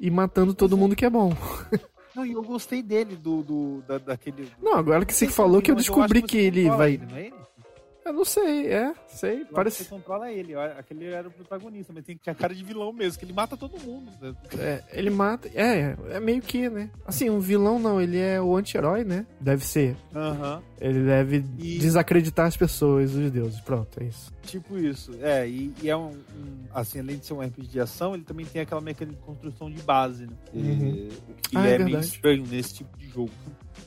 [0.00, 0.78] e matando todo é.
[0.78, 1.36] mundo que é bom.
[2.16, 4.48] Não, e eu gostei dele, do, do da, daquele.
[4.62, 6.94] Não, agora que você falou que eu descobri que, que ele vai.
[6.94, 7.34] Ele, não é ele?
[8.06, 9.44] Eu não sei, é, sei.
[9.46, 9.82] Parece.
[9.82, 13.18] Você controla ele, aquele era o protagonista, mas tem que a cara de vilão mesmo,
[13.18, 14.10] que ele mata todo mundo.
[14.20, 14.34] né?
[14.58, 15.48] É, ele mata.
[15.54, 16.88] É, é meio que, né?
[17.04, 19.26] Assim, um vilão não, ele é o anti-herói, né?
[19.40, 19.96] Deve ser.
[20.14, 20.62] Aham.
[20.80, 23.60] Ele deve E- desacreditar as pessoas, os deuses.
[23.60, 24.32] Pronto, é isso.
[24.42, 25.10] Tipo isso.
[25.20, 28.22] É, e, e é um, um- Assim, além de ser um RPG de ação, ele
[28.22, 30.32] também tem aquela mecânica de construção de base, né?
[30.52, 30.62] Uhum.
[30.62, 33.30] E- o que Ah, é, é meio estranho nesse tipo de jogo.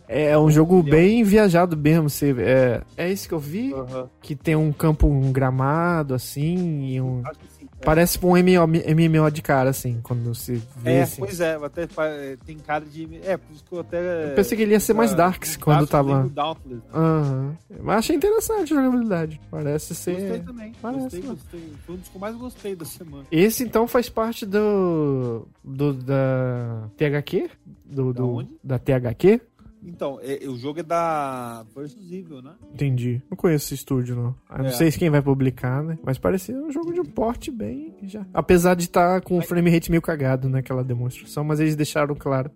[0.07, 2.09] É um jogo é um- bem viajado mesmo.
[2.09, 3.73] Você, é, é isso que eu vi?
[3.73, 4.09] Aham.
[4.21, 7.21] Que tem um campo, um gramado, assim, e um.
[7.57, 7.67] Sim.
[7.81, 7.85] É.
[7.85, 11.21] Parece um MMO, MMO de cara, assim, quando você vê, É, assim.
[11.21, 13.07] pois é, até é, tem cara de.
[13.23, 14.31] É, por isso que eu até.
[14.31, 16.27] Eu pensei que ele ia ser mais Ah, Darks no quando tava.
[16.29, 16.81] Dauntless, né?
[16.93, 17.55] Aham.
[17.81, 19.39] Mas achei interessante a jogabilidade.
[19.49, 20.11] Parece ser.
[20.19, 20.73] Gostei também.
[20.81, 21.35] Parece, gostei, mano.
[21.35, 21.73] gostei.
[21.85, 23.23] Foi um dos que eu mais gostei da semana.
[23.31, 25.47] Esse então faz parte do.
[25.63, 27.49] do da THQ?
[27.85, 28.49] Do, Da do- onde?
[28.63, 29.41] da THQ?
[29.83, 32.51] Então, é- o jogo é da Versus Evil, né?
[32.73, 33.21] Entendi.
[33.29, 34.35] Não conheço esse estúdio, não.
[34.51, 34.71] Eu não É.
[34.71, 35.97] sei se quem vai publicar, né?
[36.03, 37.95] Mas parecia um jogo de um porte bem.
[38.03, 38.25] já.
[38.33, 42.49] Apesar de estar com o frame rate meio cagado naquela demonstração, mas eles deixaram claro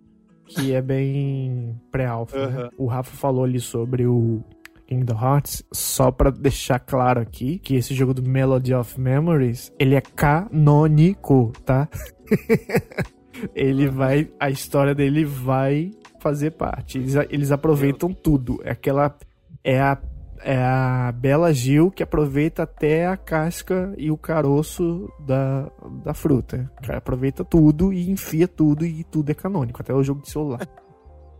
[0.45, 2.47] que é bem pré-alpha.
[2.49, 2.69] né?
[2.77, 4.41] O Rafa falou ali sobre o
[4.87, 9.95] Kingdom Hearts, só pra deixar claro aqui que esse jogo do Melody of Memories, ele
[9.95, 11.87] é canônico, tá?
[13.55, 15.91] ele vai, a história dele vai
[16.23, 16.97] fazer parte.
[16.97, 18.59] Eles, eles aproveitam tudo.
[18.63, 19.15] É aquela
[19.63, 19.97] é a
[20.45, 25.69] é a Bela Gil que aproveita até a casca e o caroço da,
[26.03, 26.69] da fruta.
[26.81, 30.67] Cara, aproveita tudo e enfia tudo e tudo é canônico, até o jogo de celular.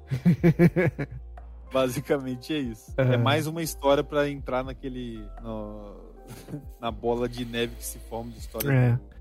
[1.71, 2.93] Basicamente é isso.
[2.97, 3.15] É.
[3.15, 5.25] É mais uma história pra entrar naquele.
[5.41, 5.95] no-
[6.79, 8.71] na bola de neve que se forma de história.
[8.71, 8.91] É.
[8.91, 9.13] do-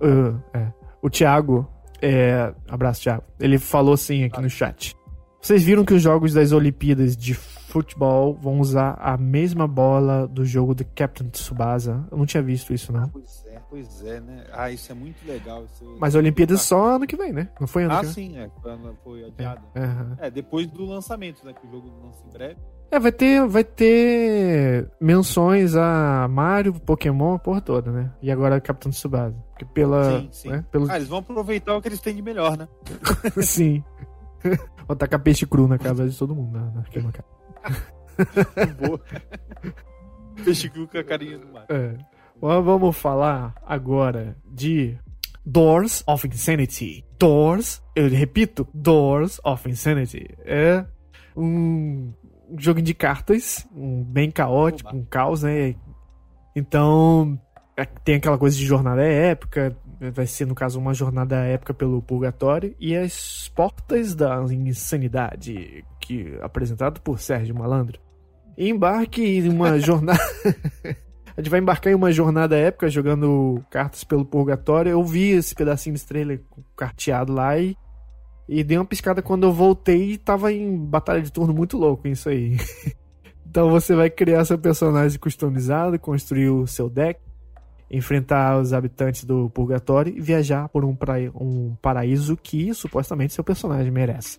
[0.00, 0.72] Uh, é.
[1.00, 1.68] O Thiago,
[2.02, 4.94] é, abraço Thiago, ele falou assim aqui no chat.
[5.40, 10.44] Vocês viram que os jogos das Olimpíadas de futebol vão usar a mesma bola do
[10.44, 12.06] jogo do Captain Tsubasa?
[12.10, 13.08] Eu não tinha visto isso, não.
[13.08, 14.44] Pois é, pois é, né?
[14.52, 15.64] Ah, isso é muito legal.
[15.64, 15.96] Isso...
[15.98, 17.48] Mas a Olimpíadas só ano que vem, né?
[17.60, 18.14] Não foi ano Ah, que vem?
[18.14, 18.48] sim, é.
[19.02, 19.62] Foi adiado.
[19.74, 20.16] É, aham.
[20.20, 21.52] É, depois do lançamento, né?
[21.52, 22.60] Que o jogo lança em breve.
[22.92, 28.12] É, vai ter, vai ter menções a Mario, Pokémon, a porra toda, né?
[28.20, 29.34] E agora Capitão Tsubasa.
[29.48, 30.20] Porque pela.
[30.20, 30.48] Sim, sim.
[30.50, 30.64] Né?
[30.70, 30.90] Pelo...
[30.90, 32.68] Ah, eles vão aproveitar o que eles têm de melhor, né?
[33.40, 33.82] Sim.
[34.86, 36.52] Vou tacar peixe cru na casa de todo mundo.
[36.52, 37.24] Na, na arquibancada.
[38.78, 39.00] Boa.
[40.44, 41.64] Peixe cru com a carinha do mar.
[41.70, 41.96] É.
[42.42, 44.98] Mas vamos falar agora de
[45.46, 47.06] Doors of Insanity.
[47.18, 50.28] Doors, eu repito, Doors of Insanity.
[50.44, 50.84] É
[51.34, 52.12] um
[52.58, 54.98] jogo de cartas, um bem caótico, Oba.
[54.98, 55.74] um caos, né?
[56.54, 57.38] Então,
[57.76, 59.76] é- tem aquela coisa de jornada épica,
[60.14, 66.36] vai ser, no caso, uma jornada épica pelo purgatório, e as portas da insanidade, que
[66.42, 68.00] apresentado por Sérgio Malandro.
[68.56, 70.20] Embarque em uma jornada.
[71.34, 74.90] A gente vai embarcar em uma jornada épica jogando cartas pelo purgatório.
[74.90, 76.42] Eu vi esse pedacinho de trailer
[76.76, 77.74] carteado lá e,
[78.52, 82.06] e dei uma piscada quando eu voltei e tava em batalha de turno muito louco
[82.06, 82.58] isso aí.
[83.48, 87.18] então você vai criar seu personagem customizado, construir o seu deck,
[87.90, 91.14] enfrentar os habitantes do purgatório e viajar por um, pra...
[91.34, 94.38] um paraíso que supostamente seu personagem merece.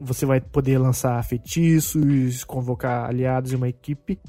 [0.00, 4.20] Você vai poder lançar feitiços, convocar aliados e uma equipe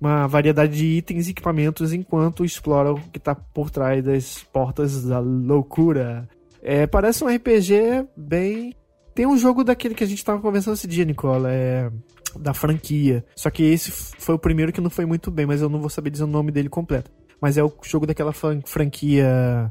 [0.00, 5.02] uma variedade de itens e equipamentos enquanto explora o que tá por trás das portas
[5.04, 6.28] da loucura.
[6.68, 8.74] É, parece um RPG bem.
[9.14, 11.88] Tem um jogo daquele que a gente tava conversando esse dia, Nicola, é.
[12.40, 13.24] Da franquia.
[13.36, 15.88] Só que esse foi o primeiro que não foi muito bem, mas eu não vou
[15.88, 17.08] saber dizer o nome dele completo.
[17.40, 19.68] Mas é o jogo daquela fran- franquia.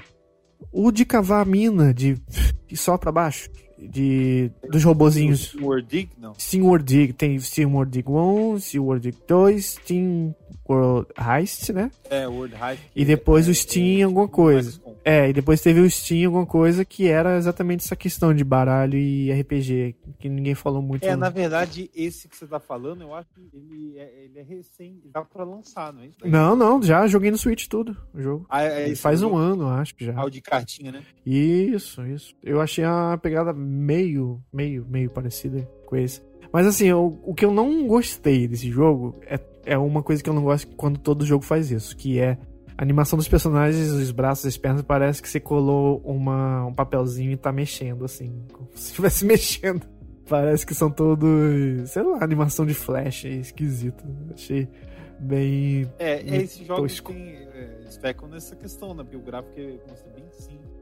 [0.72, 2.16] O de cavar a mina, de.
[2.66, 3.50] de só pra baixo.
[3.78, 4.50] De.
[4.72, 5.54] Dos robozinhos.
[5.56, 6.34] World Dig, não.
[6.40, 10.34] Steam Dig, tem Steam Dig 1, Steam Dig 2, Steam
[10.68, 11.92] World Heist, né?
[12.10, 12.80] É, World High.
[12.96, 14.80] E depois o Steam alguma coisa.
[15.04, 18.98] É, e depois teve o Steam alguma coisa que era exatamente essa questão de baralho
[18.98, 21.04] e RPG, que ninguém falou muito.
[21.06, 24.44] É, na verdade, esse que você tá falando, eu acho que ele é, ele é
[24.44, 25.00] recém.
[25.14, 26.18] Dá pra lançar, não é isso?
[26.26, 28.46] Não, não, já joguei no Switch tudo, o jogo.
[28.50, 30.14] Ah, é, esse faz jogo- um ano, acho que já.
[30.16, 31.04] Ah, o de cartinha, né?
[31.26, 32.34] Isso, isso.
[32.44, 36.22] Eu achei uma pegada meio, meio, meio parecida com esse.
[36.52, 40.30] Mas assim, eu- o que eu não gostei desse jogo é, é uma coisa que
[40.30, 42.38] eu não gosto quando todo jogo faz isso, que é
[42.78, 47.32] a animação dos personagens, os braços, as pernas, parece que você colou uma, um papelzinho
[47.32, 49.86] e tá mexendo, assim, como se estivesse mexendo.
[50.28, 54.04] Parece que são todos, sei lá, animação de flash, é esquisito.
[54.34, 54.68] Achei
[55.20, 57.14] bem É, é esse jogo tosco.
[57.14, 57.36] tem.
[57.54, 59.04] É, nessa questão, né?
[59.04, 60.76] Porque o gráfico é, bem simples.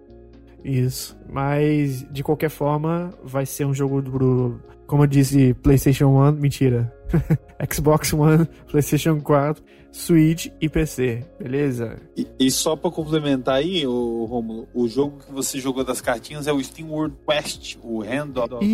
[0.64, 1.18] Isso.
[1.30, 4.60] Mas, de qualquer forma, vai ser um jogo do.
[4.88, 6.94] Como eu disse, PlayStation 1, mentira.
[7.72, 11.98] Xbox One, PlayStation 4, Switch e PC, beleza?
[12.18, 16.48] E, e só pra complementar aí, o Romulo, o jogo que você jogou das cartinhas
[16.48, 18.66] é o Steam World Quest, o Hand of.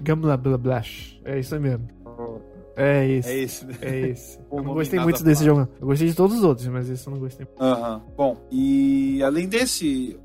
[0.00, 1.20] Gambla Bla Blash.
[1.24, 1.88] É isso aí mesmo.
[2.76, 3.28] É esse.
[3.28, 3.74] É esse, né?
[3.80, 4.38] É esse.
[4.50, 5.68] Eu não gostei muito desse jogo.
[5.80, 7.46] Eu gostei de todos os outros, mas esse eu não gostei.
[7.58, 7.94] Aham.
[7.96, 8.12] Uhum.
[8.14, 10.20] Bom, e além desse,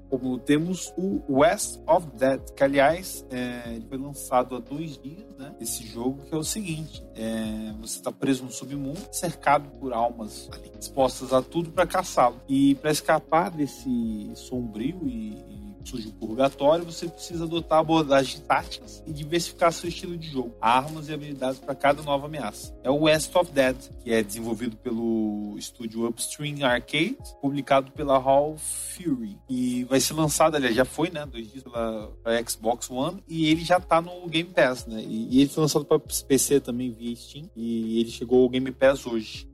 [0.46, 5.56] temos o West of Dead, que aliás é, ele foi lançado há dois dias, né?
[5.62, 10.50] Esse jogo que é o seguinte: é, você está preso no submundo, cercado por almas
[10.54, 12.42] ali, expostas a tudo para caçá-lo.
[12.48, 15.57] E para escapar desse sombrio e
[15.88, 21.08] surge o purgatório, você precisa adotar abordagens táticas e diversificar seu estilo de jogo, armas
[21.08, 22.78] e habilidades para cada nova ameaça.
[22.84, 28.58] É o West of Dead, que é desenvolvido pelo estúdio Upstream Arcade, publicado pela Hall
[28.58, 29.38] Fury.
[29.50, 31.26] E vai ser lançado, aliás, já foi, né?
[31.26, 32.12] Dois dias pela,
[32.48, 35.02] Xbox One e ele já tá no Game Pass, né?
[35.02, 38.72] E, e ele foi lançado para PC também via Steam e ele chegou ao Game
[38.72, 39.48] Pass hoje.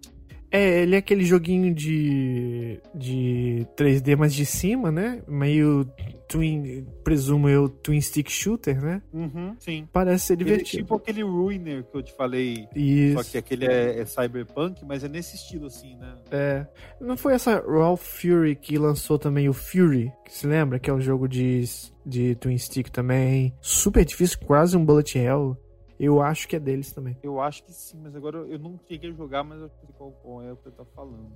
[0.54, 5.20] É, ele é aquele joguinho de, de 3D, mas de cima, né?
[5.28, 5.84] Meio
[6.28, 9.02] twin, presumo eu, twin stick shooter, né?
[9.12, 9.88] Uhum, sim.
[9.92, 10.78] Parece ser divertido.
[10.78, 12.68] Ele, tipo aquele Ruiner que eu te falei.
[12.76, 13.24] Isso.
[13.24, 16.16] Só que aquele é, é, cyberpunk, mas é nesse estilo assim, né?
[16.30, 16.68] É.
[17.02, 20.78] Não foi essa Raw Fury que lançou também o Fury, que se lembra?
[20.78, 21.63] Que é um jogo de,
[22.06, 23.56] de twin stick também.
[23.60, 25.58] Super difícil, quase um bullet hell.
[25.99, 27.17] Eu acho que é deles também.
[27.21, 30.12] Eu acho que sim, mas agora eu não cheguei a jogar, mas eu sei qual,
[30.12, 31.32] qual é o que você tá falando.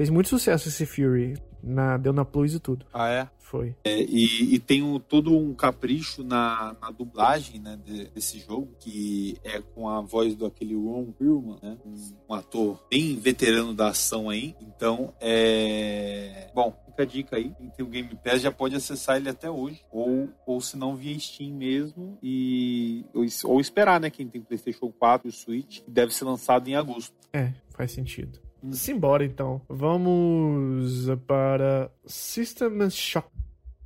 [0.00, 1.36] Fez muito sucesso esse Fury.
[1.62, 2.86] Na, deu na Plus e tudo.
[2.90, 3.28] Ah, é?
[3.38, 3.76] Foi.
[3.84, 8.74] É, e, e, tem um, todo um capricho na, na dublagem né, de, desse jogo,
[8.80, 11.76] que é com a voz do aquele Ron Perlman, né?
[11.84, 11.94] Um,
[12.30, 14.56] um, ator bem veterano da ação aí.
[14.62, 16.50] Então, é...
[16.54, 17.52] Bom, fica a dica aí.
[17.58, 19.82] Quem tem o Game Pass já pode acessar ele até hoje.
[19.90, 22.16] Ou, ou se não, via Steam mesmo.
[22.22, 24.08] E, ou, ou esperar, né?
[24.08, 27.14] Quem tem PlayStation 4 e Switch, deve ser lançado em agosto.
[27.34, 28.40] É, faz sentido.
[28.72, 29.60] Simbora então.
[29.68, 33.28] Vamos para System Shock,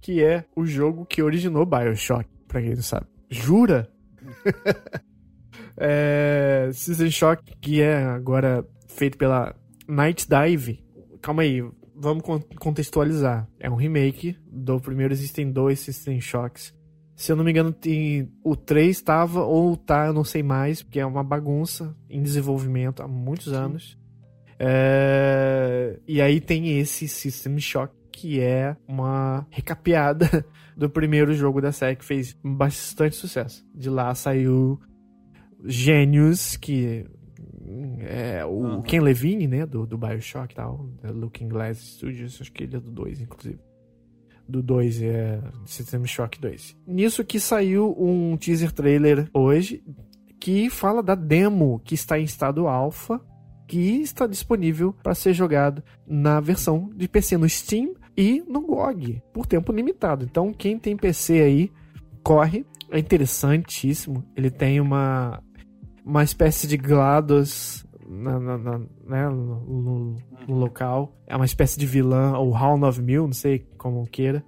[0.00, 3.06] que é o jogo que originou BioShock, pra quem não sabe.
[3.30, 3.88] Jura?
[5.76, 9.54] é, System Shock, que é agora feito pela
[9.88, 10.84] Night Dive.
[11.20, 11.62] Calma aí,
[11.94, 12.22] vamos
[12.58, 13.48] contextualizar.
[13.58, 16.74] É um remake do primeiro, existem dois System Shocks.
[17.16, 20.82] Se eu não me engano, tem, o 3 estava ou tá, eu não sei mais,
[20.82, 23.96] porque é uma bagunça em desenvolvimento há muitos anos.
[24.66, 25.98] É...
[26.08, 31.96] E aí tem esse System Shock, que é uma recapeada do primeiro jogo da série,
[31.96, 33.64] que fez bastante sucesso.
[33.74, 34.80] De lá saiu
[35.64, 37.04] Genius, que
[38.00, 38.82] é o uhum.
[38.82, 42.80] Ken Levine, né, do, do Bioshock e tal, Looking Glass Studios, acho que ele é
[42.80, 43.58] do 2, inclusive.
[44.46, 46.76] Do 2 é System Shock 2.
[46.86, 49.82] Nisso que saiu um teaser trailer hoje
[50.38, 53.20] que fala da demo que está em estado alfa
[53.66, 59.22] que está disponível para ser jogado na versão de PC no Steam e no GOG
[59.32, 60.24] por tempo limitado.
[60.24, 61.72] Então, quem tem PC aí,
[62.22, 62.64] corre.
[62.90, 64.24] É interessantíssimo.
[64.36, 65.42] Ele tem uma,
[66.04, 71.12] uma espécie de GLaDOS na, na, na né, no, no, local.
[71.26, 74.44] É uma espécie de vilã, ou HAL 9000, não sei como queira.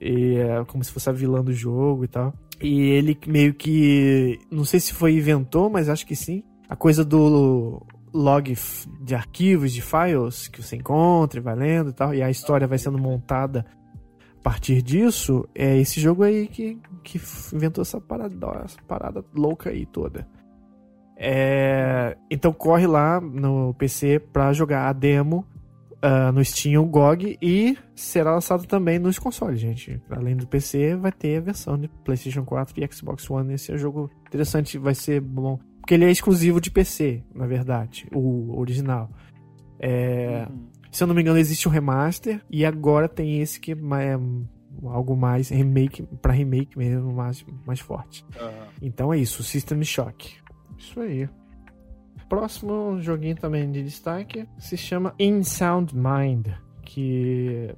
[0.00, 2.32] E é como se fosse a vilã do jogo e tal.
[2.60, 4.38] E ele meio que.
[4.50, 6.42] Não sei se foi inventou, mas acho que sim.
[6.68, 7.82] A coisa do
[8.14, 8.54] log
[9.00, 12.66] de arquivos, de files que você encontra e vai lendo e tal, e a história
[12.66, 13.66] vai sendo montada
[14.38, 17.20] a partir disso, é esse jogo aí que, que
[17.52, 20.28] inventou essa parada, essa parada louca aí toda.
[21.16, 25.46] É, então corre lá no PC para jogar a demo
[26.04, 30.00] uh, no Steam ou GOG e será lançado também nos consoles, gente.
[30.10, 33.54] Além do PC, vai ter a versão de PlayStation 4 e Xbox One.
[33.54, 37.46] Esse é um jogo interessante, vai ser bom porque ele é exclusivo de PC, na
[37.46, 39.10] verdade, o original.
[39.78, 40.66] É, uhum.
[40.90, 44.18] Se eu não me engano, existe um remaster e agora tem esse que é
[44.86, 48.24] algo mais remake para remake mesmo, mais, mais forte.
[48.34, 48.66] Uhum.
[48.80, 50.36] Então é isso, System Shock.
[50.78, 51.28] Isso aí.
[52.30, 56.46] Próximo joguinho também de destaque se chama In Sound Mind,
[56.82, 57.74] que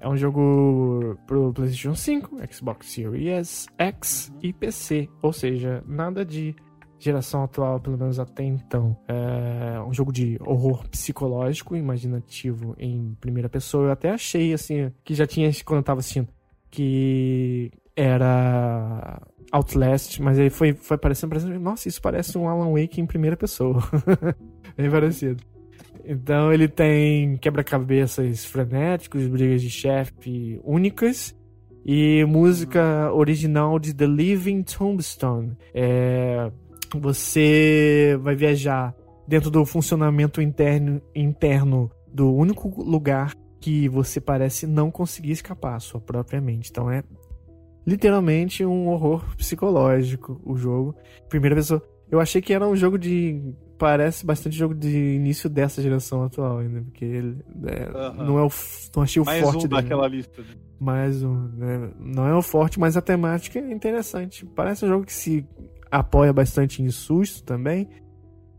[0.00, 4.40] é um jogo pro PlayStation 5, Xbox Series X uhum.
[4.44, 6.56] e PC, ou seja, nada de
[7.04, 13.48] geração atual, pelo menos até então, é um jogo de horror psicológico, imaginativo em primeira
[13.48, 13.88] pessoa.
[13.88, 16.28] Eu até achei, assim, que já tinha, quando eu tava assistindo,
[16.70, 19.20] que era
[19.52, 23.36] Outlast, mas aí foi, foi parecendo, parecendo, nossa, isso parece um Alan Wake em primeira
[23.36, 23.82] pessoa.
[24.76, 25.44] Bem parecido.
[26.06, 31.34] Então ele tem quebra-cabeças frenéticos, brigas de chefe únicas
[31.84, 35.56] e música original de The Living Tombstone.
[35.74, 36.50] É,
[36.92, 38.94] você vai viajar
[39.26, 46.00] dentro do funcionamento interno, interno do único lugar que você parece não conseguir escapar, sua
[46.00, 46.70] própria mente.
[46.70, 47.02] Então é
[47.86, 50.94] literalmente um horror psicológico o jogo.
[51.28, 51.82] Primeira pessoa.
[52.10, 53.54] Eu achei que era um jogo de.
[53.78, 58.50] Parece bastante jogo de início dessa geração atual ainda, porque ele é, não é o.
[58.94, 59.82] Não achei o Mais forte um dele.
[59.82, 60.42] daquela lista.
[60.42, 60.48] Né?
[60.78, 61.48] Mais um.
[61.48, 61.90] Né?
[61.98, 64.46] Não é o forte, mas a temática é interessante.
[64.46, 65.44] Parece um jogo que se
[65.94, 67.88] apoia bastante em susto também.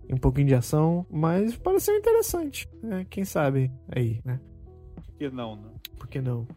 [0.10, 2.70] Um pouquinho de ação, mas pareceu interessante.
[2.82, 3.06] Né?
[3.10, 4.40] Quem sabe aí, né?
[4.96, 5.70] Por que não, né?
[5.98, 6.48] Por que não?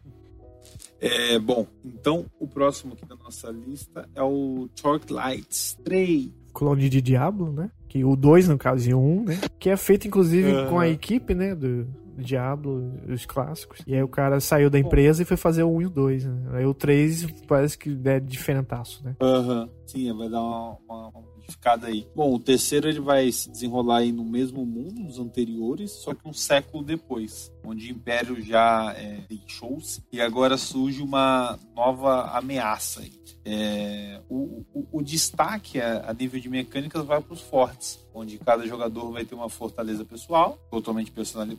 [0.99, 6.31] É, bom, então o próximo aqui da nossa lista é o Torque Lights 3.
[6.53, 7.71] Clone de Diablo, né?
[7.89, 9.41] Que o 2, no caso, e o 1, né?
[9.59, 10.69] Que é feito, inclusive, Aham.
[10.69, 11.53] com a equipe, né?
[11.55, 11.87] Do
[12.17, 13.79] Diablo, os clássicos.
[13.87, 16.25] E aí o cara saiu da empresa e foi fazer o 1 e o 2,
[16.25, 16.33] né?
[16.53, 19.15] Aí o 3 parece que é diferentaço, né?
[19.19, 19.69] Aham.
[19.87, 22.05] Sim, vai dar uma, uma, uma modificada aí.
[22.15, 26.27] Bom, o terceiro ele vai se desenrolar aí no mesmo mundo dos anteriores, só que
[26.27, 33.03] um século depois, onde o Império já é, deixou-se e agora surge uma nova ameaça.
[33.45, 38.37] É, o, o, o destaque a, a nível de mecânicas vai para os fortes, onde
[38.37, 41.11] cada jogador vai ter uma fortaleza pessoal, totalmente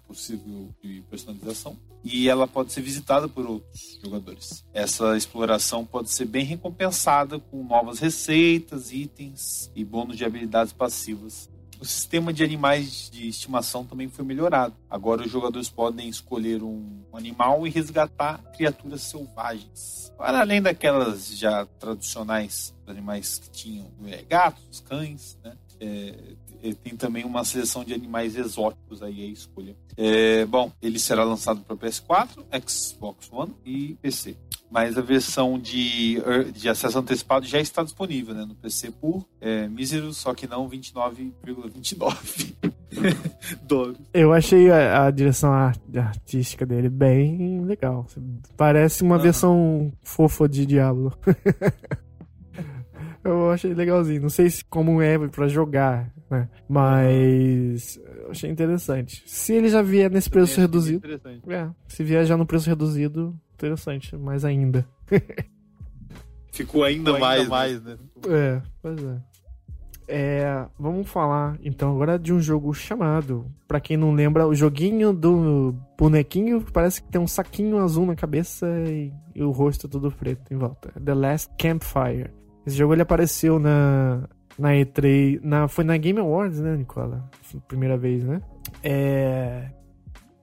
[0.07, 4.65] possível de personalização, e ela pode ser visitada por outros jogadores.
[4.73, 11.49] Essa exploração pode ser bem recompensada com novas receitas, itens e bônus de habilidades passivas.
[11.81, 14.75] O sistema de animais de estimação também foi melhorado.
[14.89, 20.13] Agora os jogadores podem escolher um animal e resgatar criaturas selvagens.
[20.19, 25.57] Para além daquelas já tradicionais animais que tinham é, gatos, cães, né?
[25.81, 26.15] É,
[26.63, 29.75] é, tem também uma seleção de animais exóticos aí a escolha.
[29.97, 34.37] É, bom, ele será lançado para PS4, Xbox One e PC.
[34.71, 39.27] Mas a versão de, er, de acesso antecipado já está disponível né, no PC por
[39.41, 42.55] é, míseros, só que não 29,29
[43.67, 43.99] dólares.
[44.15, 48.07] Eu achei a, a direção art- artística dele bem legal.
[48.57, 51.13] Parece uma versão fofa de Diablo.
[53.25, 54.23] eu achei legalzinho.
[54.23, 56.49] Não sei se como é pra jogar, né?
[56.69, 59.23] Mas eu achei interessante.
[59.27, 61.43] Se ele já vier nesse preço reduzido, Interessante.
[61.53, 64.87] é, se vier já no preço reduzido, interessante, mais ainda.
[66.53, 67.99] Ficou ainda, Ficou ainda mais, né?
[68.29, 69.19] É, pois é.
[70.13, 75.13] É, vamos falar então agora de um jogo chamado, pra quem não lembra, o joguinho
[75.13, 79.89] do bonequinho que parece que tem um saquinho azul na cabeça e, e o rosto
[79.89, 80.91] todo preto em volta.
[81.01, 82.31] The Last Campfire.
[82.67, 87.31] Esse jogo ele apareceu na na E3, na foi na Game Awards, né, Nicola?
[87.69, 88.43] Primeira vez, né?
[88.83, 89.71] É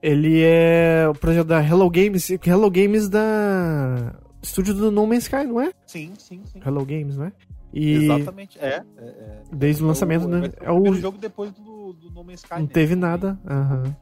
[0.02, 5.44] ele é o projeto da Hello Games, Hello Games da estúdio do No Man's Sky,
[5.46, 5.72] não é?
[5.86, 6.60] Sim, sim, sim.
[6.64, 7.32] Hello Games, não é?
[7.72, 8.58] E Exatamente.
[8.60, 8.82] É.
[8.96, 9.42] é, é.
[9.52, 10.40] desde o lançamento, o, né?
[10.40, 12.54] vai ser É o o primeiro jogo depois do, do No Man's Sky.
[12.54, 12.68] Não né?
[12.72, 13.96] teve nada, aham.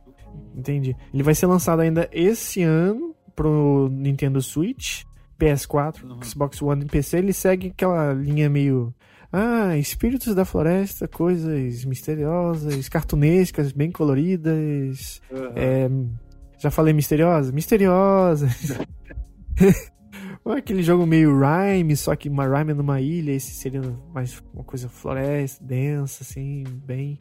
[0.54, 0.94] Entendi.
[1.12, 5.02] Ele vai ser lançado ainda esse ano pro Nintendo Switch,
[5.38, 6.22] PS4, Uhum.
[6.22, 7.18] Xbox One e PC.
[7.18, 8.94] Ele segue aquela linha meio.
[9.32, 15.20] Ah, espíritos da floresta, coisas misteriosas, cartunescas, bem coloridas.
[15.32, 15.52] Aham.
[15.56, 15.88] É,
[16.58, 17.52] já falei misteriosa?
[17.52, 18.48] Misteriosa.
[20.44, 23.82] Ou aquele jogo meio Rhyme, só que uma Rhyme numa ilha, esse seria
[24.14, 27.18] mais uma coisa floresta, densa, assim, bem.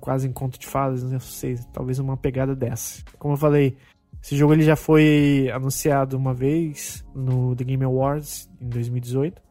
[0.00, 3.02] Quase em conto de fadas, não sei, talvez uma pegada dessa.
[3.18, 3.76] Como eu falei,
[4.22, 9.43] esse jogo ele já foi anunciado uma vez no The Game Awards em 2018.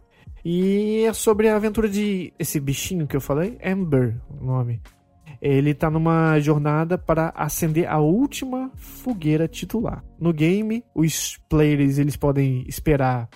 [0.46, 4.82] E é sobre a aventura de esse bichinho que eu falei, Amber, o nome.
[5.42, 10.04] Ele tá numa jornada para acender a última fogueira titular.
[10.20, 13.28] No game, os players eles podem esperar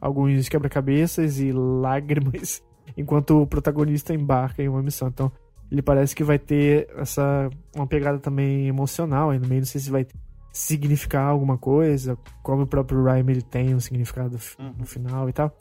[0.00, 2.62] alguns quebra-cabeças e lágrimas
[2.96, 5.08] enquanto o protagonista embarca em uma missão.
[5.08, 5.30] Então,
[5.70, 9.80] ele parece que vai ter essa uma pegada também emocional aí no meio, não sei
[9.80, 10.06] se vai
[10.52, 14.72] significar alguma coisa, como o próprio Rhyme ele tem um significado f- Uhum.
[14.78, 15.52] no final e tal.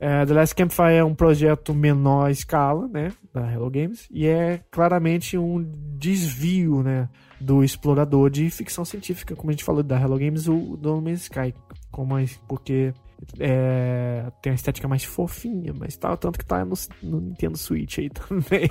[0.00, 4.60] É, The Last Campfire é um projeto menor escala, né, da Hello Games, e é
[4.70, 5.64] claramente um
[5.96, 7.08] desvio, né,
[7.40, 11.22] do explorador de ficção científica, como a gente falou da Hello Games, o No Man's
[11.22, 11.54] Sky,
[11.90, 12.92] como a- porque
[13.38, 17.98] é, tem uma estética mais fofinha, mas tal, tanto que tá no, no Nintendo Switch
[17.98, 18.68] aí também.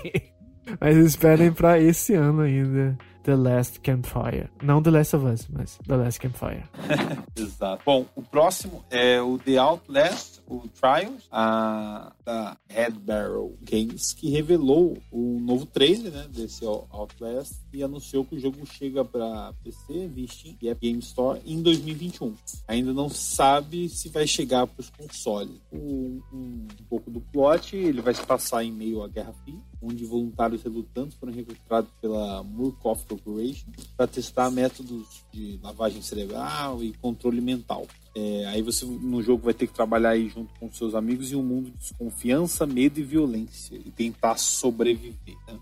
[0.80, 2.98] mas esperem pra esse ano ainda.
[3.24, 4.50] The Last Campfire.
[4.62, 6.64] Não The Last of Us, mas The Last Campfire.
[7.40, 7.82] Exato.
[7.86, 14.30] Bom, o próximo é o The Outlast, o Trials, a, da Red Barrel Games, que
[14.30, 20.10] revelou o novo trailer né, desse Outlast e anunciou que o jogo chega para PC,
[20.28, 22.36] Steam e App Game Store em 2021.
[22.68, 25.60] Ainda não sabe se vai chegar para os consoles.
[25.72, 29.60] Um, um, um pouco do plot, ele vai se passar em meio à Guerra Fria,
[29.82, 36.94] onde voluntários relutantes foram recrutados pela Murkoff Corporation para testar métodos de lavagem cerebral e
[36.94, 37.88] controle mental.
[38.16, 41.36] É, aí você no jogo vai ter que trabalhar aí junto com seus amigos em
[41.36, 45.36] um mundo de desconfiança, medo e violência e tentar sobreviver.
[45.48, 45.60] Né?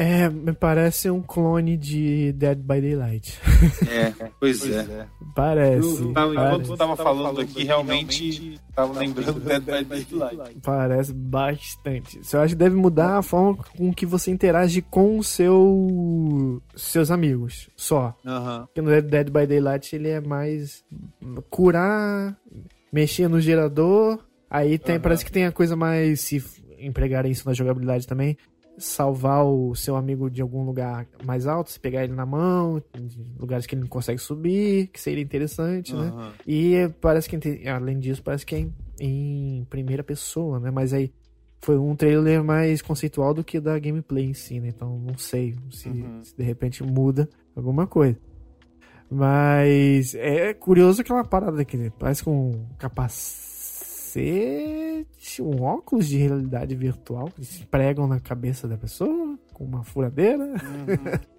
[0.00, 3.36] É, me parece um clone de Dead by Daylight.
[3.90, 4.80] É, pois, pois é.
[4.80, 5.06] é.
[5.34, 6.02] Parece.
[6.02, 6.54] Eu, tava, parece.
[6.54, 10.60] Enquanto eu tava falando, aqui, realmente tava lembrando Dead by Daylight.
[10.62, 12.20] Parece bastante.
[12.32, 17.10] Eu acho que deve mudar a forma com que você interage com o seu seus
[17.10, 18.16] amigos, só.
[18.24, 18.66] Uhum.
[18.66, 20.84] Porque no Dead by Daylight ele é mais
[21.50, 22.38] curar,
[22.92, 25.02] mexer no gerador, aí tem, uhum.
[25.02, 26.40] parece que tem a coisa mais se
[26.78, 28.36] empregarem isso na jogabilidade também,
[28.78, 32.82] salvar o seu amigo de algum lugar mais alto, se pegar ele na mão,
[33.38, 36.00] lugares que ele não consegue subir, que seria interessante, uhum.
[36.00, 36.32] né?
[36.46, 40.70] E parece que, além disso, parece que é em, em, primeira pessoa, né?
[40.70, 41.12] Mas aí
[41.60, 44.68] foi um trailer mais conceitual do que da gameplay em si, né?
[44.68, 46.22] Então não sei se, uhum.
[46.22, 48.18] se de repente muda alguma coisa.
[49.10, 51.90] Mas é curioso aquela parada aqui, né?
[51.98, 53.47] Parece com um capacete
[54.18, 59.84] capacete, um óculos de realidade virtual que se pregam na cabeça da pessoa com uma
[59.84, 60.44] furadeira.
[60.44, 61.38] Uhum.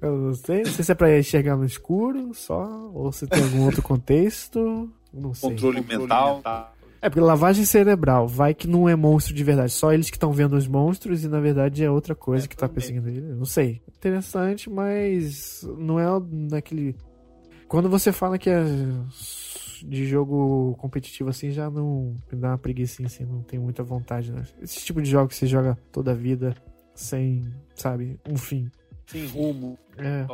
[0.00, 3.40] Eu não sei, não sei se é pra enxergar no escuro só, ou se tem
[3.42, 4.90] algum outro contexto.
[5.12, 5.50] Não sei.
[5.50, 6.36] Controle, Controle mental.
[6.36, 6.74] mental.
[7.00, 10.32] É, porque lavagem cerebral, vai que não é monstro de verdade, só eles que estão
[10.32, 13.20] vendo os monstros e na verdade é outra coisa é, que tá perseguindo ele.
[13.20, 13.80] Não sei.
[13.96, 16.96] Interessante, mas não é naquele.
[17.68, 18.64] Quando você fala que é
[19.84, 24.32] de jogo competitivo assim já não me dá uma preguiça assim, não tenho muita vontade,
[24.32, 24.44] né?
[24.60, 26.54] Esse tipo de jogo que você joga toda a vida
[26.94, 28.70] sem, sabe, um fim.
[29.06, 29.78] Sem rumo.
[29.98, 30.26] É,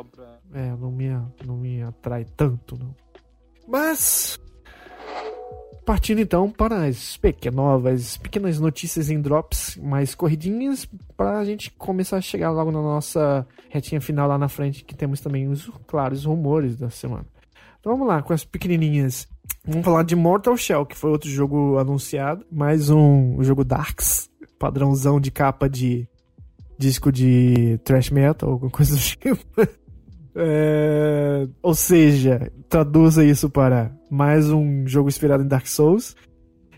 [0.55, 1.09] é não, me,
[1.45, 2.95] não me atrai tanto, não.
[3.67, 4.39] Mas.
[5.85, 10.87] Partindo então para as pequenovas, pequenas notícias em drops mais corridinhas,
[11.17, 14.95] para a gente começar a chegar logo na nossa retinha final lá na frente, que
[14.95, 17.25] temos também os claros rumores da semana.
[17.81, 19.27] Então vamos lá, com as pequenininhas.
[19.67, 22.45] Vamos falar de Mortal Shell, que foi outro jogo anunciado.
[22.51, 26.09] Mais um jogo Darks, padrãozão de capa de
[26.79, 29.45] disco de thrash metal, alguma coisa do tipo.
[30.35, 31.49] É...
[31.63, 36.17] Ou seja, traduza isso para mais um jogo inspirado em Dark Souls.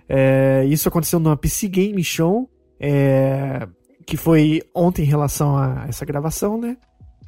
[0.08, 0.64] É...
[0.64, 2.50] Isso aconteceu numa PC Game Show,
[2.80, 3.68] é...
[4.06, 6.76] que foi ontem em relação a essa gravação, né?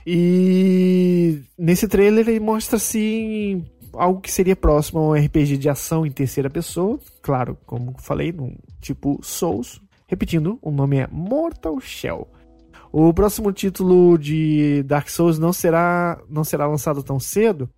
[0.05, 3.65] E nesse trailer ele mostra assim
[3.95, 8.33] algo que seria próximo a um RPG de ação em terceira pessoa, claro, como falei,
[8.33, 9.81] num tipo Souls.
[10.07, 12.29] Repetindo, o nome é Mortal Shell.
[12.93, 17.71] O próximo título de Dark Souls não será, não será lançado tão cedo,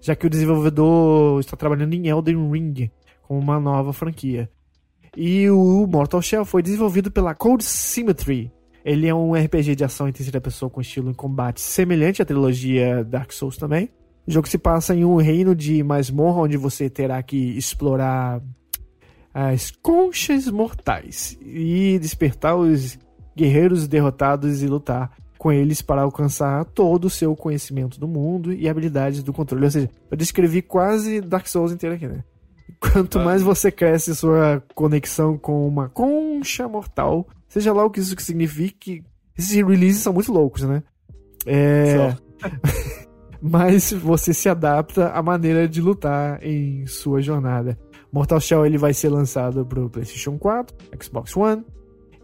[0.00, 2.90] já que o desenvolvedor está trabalhando em Elden Ring,
[3.22, 4.50] com uma nova franquia.
[5.16, 8.50] E o Mortal Shell foi desenvolvido pela Cold Symmetry.
[8.84, 12.24] Ele é um RPG de ação em terceira pessoa com estilo em combate semelhante à
[12.24, 13.90] trilogia Dark Souls também.
[14.26, 18.40] O jogo se passa em um reino de masmorra onde você terá que explorar
[19.32, 22.98] as conchas mortais e despertar os
[23.36, 28.68] guerreiros derrotados e lutar com eles para alcançar todo o seu conhecimento do mundo e
[28.68, 29.64] habilidades do controle.
[29.64, 32.24] Ou seja, eu descrevi quase Dark Souls inteiro aqui, né?
[32.80, 38.14] Quanto mais você cresce sua conexão com uma concha mortal, seja lá o que isso
[38.20, 39.02] signifique,
[39.36, 40.82] esses releases são muito loucos, né?
[41.44, 42.16] É.
[43.46, 47.78] mas você se adapta à maneira de lutar em sua jornada.
[48.10, 51.62] Mortal Shell ele vai ser lançado para o PlayStation 4, Xbox One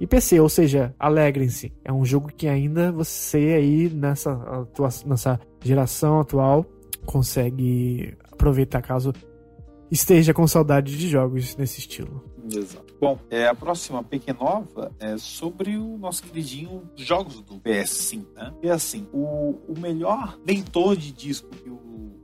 [0.01, 1.75] e PC, ou seja, alegrem-se.
[1.85, 6.64] É um jogo que ainda você aí nessa, atua nessa geração atual
[7.05, 9.12] consegue aproveitar caso
[9.91, 12.25] esteja com saudade de jogos nesse estilo.
[12.51, 12.89] Exato.
[13.01, 18.53] Bom, é, a próxima Pequenova é sobre o nosso queridinho jogos do PS5, né?
[18.62, 21.80] E assim, o, o melhor leitor de disco que o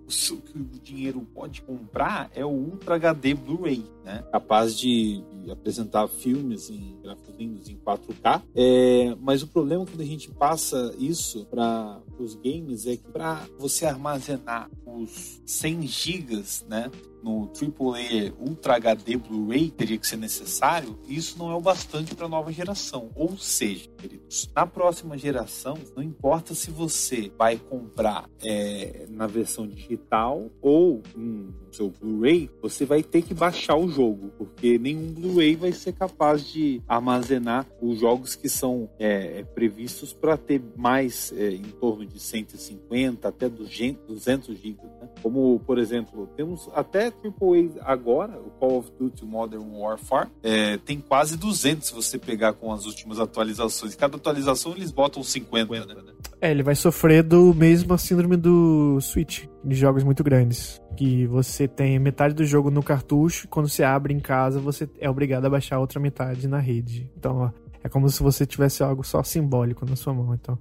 [0.07, 4.23] que o dinheiro pode comprar é o Ultra HD Blu-ray, né?
[4.31, 8.43] Capaz de, de, apresentar filmes em gráficos lindos em 4K.
[8.55, 13.47] É, mas o problema quando a gente passa isso para os games é que para
[13.59, 16.91] você armazenar os 100 gigas, né?
[17.23, 22.27] No AAA Ultra HD Blu-ray teria que ser necessário, isso não é o bastante para
[22.27, 23.11] a nova geração.
[23.15, 29.67] Ou seja, queridos, na próxima geração, não importa se você vai comprar é, na versão
[29.67, 35.57] digital ou no seu Blu-ray, você vai ter que baixar o jogo, porque nenhum Blu-ray
[35.57, 41.51] vai ser capaz de armazenar os jogos que são é, previstos para ter mais é,
[41.51, 44.83] em torno de 150 até 200 GB.
[45.01, 45.09] Né?
[45.23, 51.01] Como, por exemplo, temos até AAA agora, o Call of Duty Modern Warfare, é, tem
[51.01, 53.95] quase 200 se você pegar com as últimas atualizações.
[53.95, 56.13] Cada atualização eles botam 50, 50 né?
[56.41, 60.81] É, ele vai sofrer do mesmo síndrome do Switch, de jogos muito grandes.
[60.97, 65.09] Que você tem metade do jogo no cartucho, quando você abre em casa, você é
[65.09, 67.11] obrigado a baixar a outra metade na rede.
[67.17, 67.51] Então, ó,
[67.83, 70.35] é como se você tivesse algo só simbólico na sua mão.
[70.35, 70.59] Então,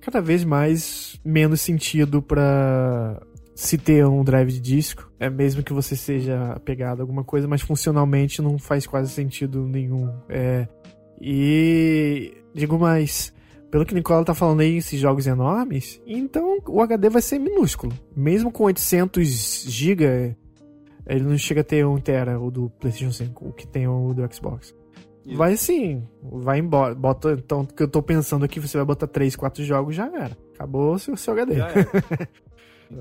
[0.00, 3.20] cada vez mais menos sentido para
[3.58, 7.48] se ter um drive de disco, é mesmo que você seja apegado a alguma coisa,
[7.48, 10.14] mas funcionalmente não faz quase sentido nenhum.
[10.28, 10.68] É,
[11.20, 13.34] e digo mais,
[13.68, 17.40] pelo que o Nicola tá falando aí, esses jogos enormes, então o HD vai ser
[17.40, 17.92] minúsculo.
[18.16, 20.36] Mesmo com 800 GB,
[21.04, 24.14] ele não chega a ter 1 tera o do PlayStation 5, o que tem o
[24.14, 24.72] do Xbox.
[25.34, 26.94] Vai sim, vai embora.
[26.94, 30.06] Bota, então, o que eu tô pensando aqui, você vai botar 3, 4 jogos, já
[30.06, 30.38] era.
[30.54, 31.56] Acabou o seu, seu HD.
[31.56, 31.88] Já era.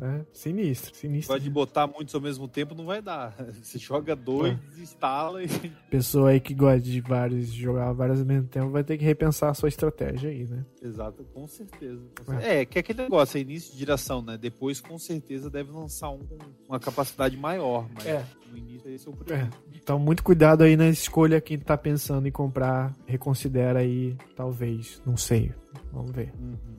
[0.01, 1.33] É, sinistro, sinistro.
[1.33, 3.35] Pode botar muitos ao mesmo tempo, não vai dar.
[3.61, 4.81] Você joga dois, é.
[4.81, 5.47] instala e.
[5.89, 9.49] Pessoa aí que gosta de vários, jogar vários ao mesmo tempo, vai ter que repensar
[9.49, 10.65] a sua estratégia aí, né?
[10.81, 12.01] Exato, com certeza.
[12.17, 12.47] Com certeza.
[12.47, 12.61] É.
[12.61, 14.37] é, que é aquele negócio, é início de geração, né?
[14.37, 18.25] Depois, com certeza, deve lançar um com uma capacidade maior, mas é.
[18.51, 19.47] no início esse é o primeiro.
[19.47, 19.49] É.
[19.75, 21.39] Então, muito cuidado aí na escolha.
[21.39, 25.01] Quem tá pensando em comprar, reconsidera aí, talvez.
[25.05, 25.53] Não sei.
[25.91, 26.33] Vamos ver.
[26.39, 26.77] Uhum.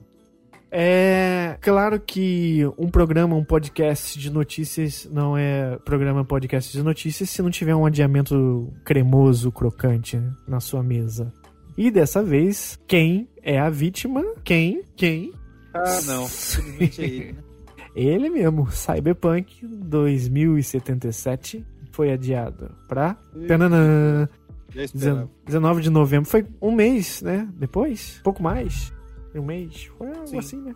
[0.71, 7.31] É claro que um programa, um podcast de notícias não é programa podcast de notícias
[7.31, 11.33] se não tiver um adiamento cremoso, crocante na sua mesa.
[11.75, 14.23] E dessa vez, quem é a vítima?
[14.43, 14.83] Quem?
[14.95, 15.33] Quem?
[15.73, 16.25] Ah, não.
[16.29, 17.43] Simplesmente é ele, né?
[17.95, 23.17] Ele mesmo, Cyberpunk 2077 foi adiado pra.
[23.47, 24.29] Tananã,
[25.43, 26.29] 19 de novembro.
[26.29, 27.49] Foi um mês, né?
[27.57, 28.21] Depois?
[28.23, 28.93] Pouco mais
[29.35, 29.85] um mês.
[29.97, 30.37] Foi algo Sim.
[30.39, 30.75] assim, né?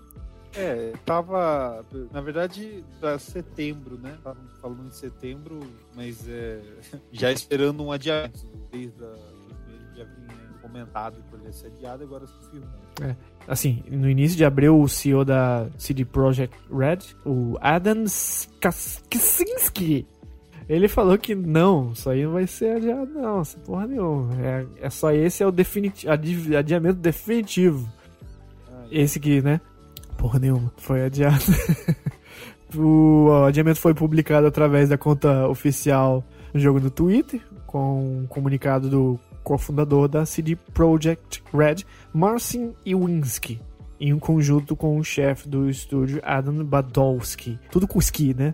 [0.56, 1.84] É, tava.
[2.12, 4.18] Na verdade, pra setembro, né?
[4.24, 5.60] Tava falando de setembro,
[5.96, 6.62] mas é,
[7.12, 8.46] já esperando um adiamento.
[8.72, 9.16] Desde a,
[9.96, 12.70] já vinha comentado que ele ia ser adiado, agora se confirmou.
[13.02, 13.16] É.
[13.48, 18.06] Assim, no início de abril, o CEO da CD Projekt Red, o Adam
[18.62, 20.08] Kaczynski,
[20.70, 24.34] ele falou que não, isso aí não vai ser adiado, não, essa porra nenhuma.
[24.42, 26.14] É, é só esse é o definitivo,
[26.58, 27.92] adiamento definitivo.
[28.94, 29.60] Esse aqui, né?
[30.20, 30.72] Porra nenhuma.
[30.78, 31.44] Foi adiado.
[32.78, 36.24] o adiamento foi publicado através da conta oficial
[36.54, 41.78] do jogo no Twitter, com um comunicado do cofundador da CD Projekt Red,
[42.14, 43.60] Marcin Iwinski,
[44.00, 47.60] em um conjunto com o chefe do estúdio Adam Badowski.
[47.72, 48.54] Tudo com ski, né?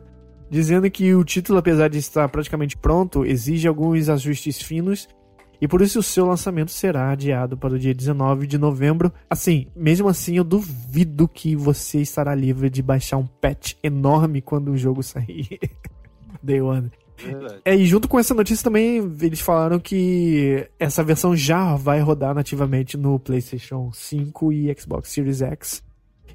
[0.49, 5.05] Dizendo que o título, apesar de estar praticamente pronto, exige alguns ajustes finos
[5.61, 9.11] e por isso o seu lançamento será adiado para o dia 19 de novembro.
[9.29, 14.71] Assim, mesmo assim, eu duvido que você estará livre de baixar um patch enorme quando
[14.71, 15.59] o jogo sair.
[16.41, 16.89] Day One.
[17.65, 22.33] É, e junto com essa notícia também, eles falaram que essa versão já vai rodar
[22.33, 25.83] nativamente no PlayStation 5 e Xbox Series X.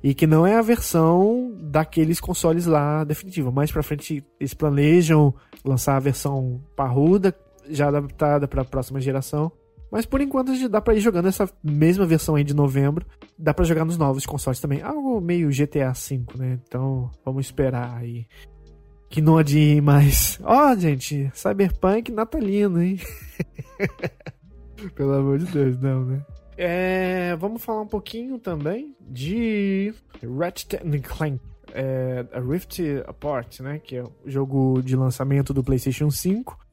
[0.02, 3.50] E que não é a versão daqueles consoles lá definitiva.
[3.50, 7.34] Mais pra frente, eles planejam lançar a versão parruda,
[7.68, 9.50] já adaptada para a próxima geração.
[9.90, 13.06] Mas por enquanto dá para ir jogando essa mesma versão aí de novembro.
[13.38, 14.82] Dá para jogar nos novos consoles também.
[14.82, 16.58] Algo meio GTA V, né?
[16.66, 18.26] Então vamos esperar aí.
[19.08, 20.40] Que não adie mais.
[20.42, 22.98] Ó, oh, gente, Cyberpunk natalino, hein?
[24.96, 26.26] Pelo amor de Deus, não, né?
[26.56, 29.94] É, vamos falar um pouquinho também de
[30.38, 31.40] Ratchet Clank.
[31.72, 33.78] É, a Rift Apart, né?
[33.78, 36.63] Que é o jogo de lançamento do PlayStation 5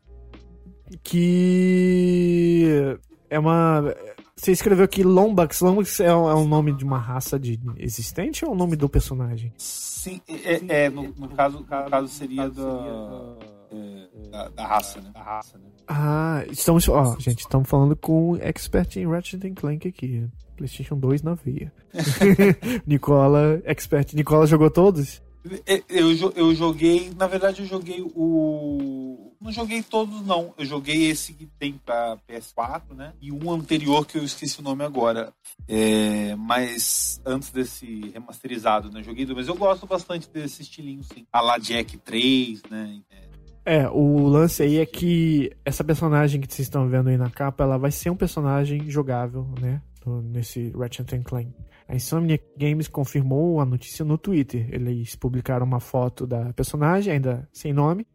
[1.04, 2.98] que
[3.30, 3.96] é uma.
[4.36, 5.62] Você escreveu aqui Lombax.
[5.62, 8.76] Lombax é um, é um nome de uma raça de existente ou é o nome
[8.76, 9.54] do personagem?
[9.58, 13.38] Sim, é, é no, no, caso, no caso seria da,
[13.72, 15.12] é, da, da, raça, né?
[15.14, 15.66] Da raça, né?
[15.88, 16.90] Ah, estamos.
[16.90, 20.28] Ó, gente, estamos falando com um expert em Ratchet Clank aqui.
[20.58, 21.72] PlayStation 2 na veia.
[22.86, 24.14] Nicola, expert.
[24.14, 25.22] Nicola jogou todos?
[25.66, 29.34] É, eu, eu joguei, na verdade, eu joguei o.
[29.42, 30.54] Não joguei todos, não.
[30.56, 33.14] Eu joguei esse que tem pra PS4, né?
[33.20, 35.34] E um anterior que eu esqueci o nome agora.
[35.68, 39.02] É, mas antes desse remasterizado, né?
[39.02, 41.26] Joguei, mas eu gosto bastante desse estilinho, sim.
[41.34, 43.02] A la Jack 3, né?
[43.10, 47.32] É, É, o lance aí é que essa personagem que vocês estão vendo aí na
[47.32, 49.82] capa, ela vai ser um personagem jogável, né?
[50.06, 51.52] Nesse Ratchet Clank.
[51.92, 54.66] A Insomniac Games confirmou a notícia no Twitter.
[54.72, 58.08] Eles publicaram uma foto da personagem, ainda sem nome,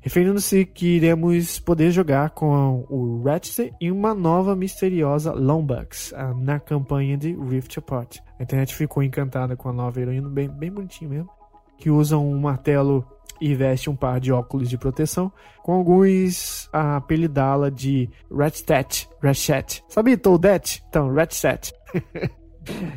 [0.00, 7.18] referindo-se que iremos poder jogar com o Ratchet e uma nova misteriosa Lombax na campanha
[7.18, 8.20] de Rift Apart.
[8.38, 11.30] A internet ficou encantada com a nova heroína, bem, bem bonitinho mesmo,
[11.76, 13.04] que usa um martelo
[13.40, 15.32] e veste um par de óculos de proteção,
[15.64, 19.82] com alguns a apelidá-la de Ratchet, Ratchet.
[19.88, 20.84] Sabe Toadette?
[20.88, 21.72] Então, Ratchet.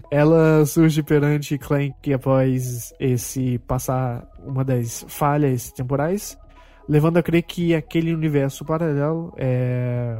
[0.09, 6.37] Ela surge perante Clank após esse passar uma das falhas temporais,
[6.87, 10.17] levando a crer que aquele universo paralelo é,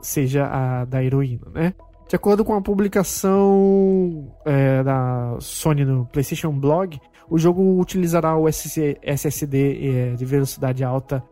[0.00, 1.74] seja a da heroína, né?
[2.08, 8.46] De acordo com a publicação é, da Sony no PlayStation Blog, o jogo utilizará o
[8.46, 11.24] SSD é, de velocidade alta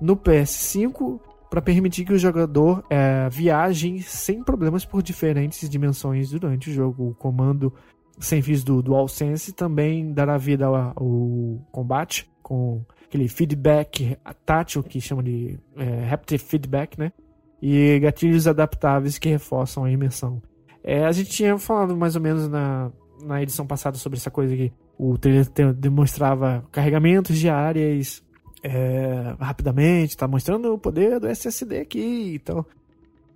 [0.00, 6.70] no PS5 para permitir que o jogador é, viaje sem problemas por diferentes dimensões durante
[6.70, 7.08] o jogo.
[7.08, 7.74] O comando
[8.20, 15.00] sem fios do DualSense também dará vida ao, ao combate com aquele feedback tátil que
[15.00, 17.12] chama de é, haptic feedback, né?
[17.60, 20.40] E gatilhos adaptáveis que reforçam a imersão.
[20.82, 22.90] É, a gente tinha falado mais ou menos na,
[23.22, 28.22] na edição passada sobre essa coisa que o trailer demonstrava carregamentos de áreas
[28.62, 32.34] é, rapidamente, tá mostrando o poder do SSD aqui.
[32.34, 32.64] Então,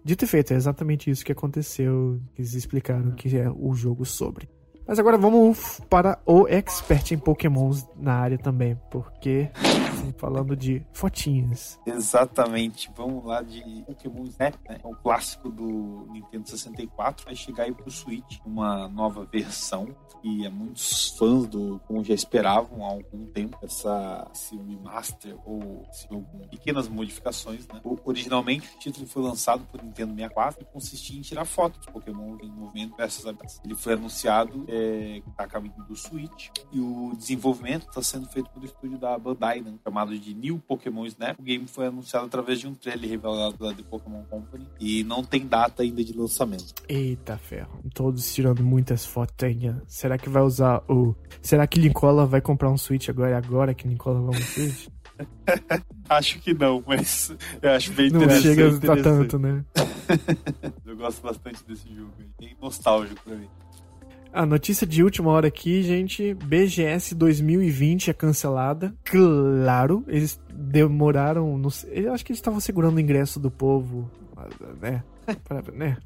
[0.04, 2.20] dito e feito, é exatamente isso que aconteceu.
[2.38, 4.48] Eles explicaram que é o jogo sobre.
[4.86, 9.50] Mas agora vamos para o expert em Pokémons na área também, porque
[10.04, 11.78] assim, falando de fotinhas.
[11.86, 14.78] Exatamente, vamos lá de Pokémon Snap, né?
[14.82, 20.46] É um clássico do Nintendo 64, vai chegar aí pro Switch, uma nova versão que
[20.46, 26.08] é muitos fãs do como já esperavam há algum tempo essa esse remaster ou se
[26.50, 27.78] pequenas modificações, né?
[28.06, 32.38] Originalmente o título foi lançado por Nintendo 64 e consistia em tirar fotos de Pokémon
[32.40, 33.26] em movimento versus
[33.62, 38.50] Ele foi anunciado é, tá a caminho do Switch e o desenvolvimento está sendo feito
[38.50, 39.74] pelo estúdio da Bandai, né?
[39.84, 41.38] chamado de New Pokémon Snap.
[41.38, 45.22] O game foi anunciado através de um trailer revelado da The Pokémon Company e não
[45.22, 46.74] tem data ainda de lançamento.
[46.88, 49.76] Eita ferro, todos tirando muitas fotinhas.
[49.86, 51.14] Será que vai usar o.
[51.40, 53.38] Será que Nicola vai comprar um Switch agora?
[53.38, 54.88] Agora que Nicola vai um Switch?
[56.08, 58.48] acho que não, mas eu acho bem não interessante.
[58.48, 59.64] Não chega pra tanto, né?
[60.84, 63.48] eu gosto bastante desse jogo, bem nostálgico pra mim.
[64.34, 68.92] A notícia de última hora aqui, gente, BGS 2020 é cancelada.
[69.04, 74.10] Claro, eles demoraram, sei, eu acho que eles estavam segurando o ingresso do povo,
[74.82, 75.04] né?
[75.44, 75.96] Pra, né?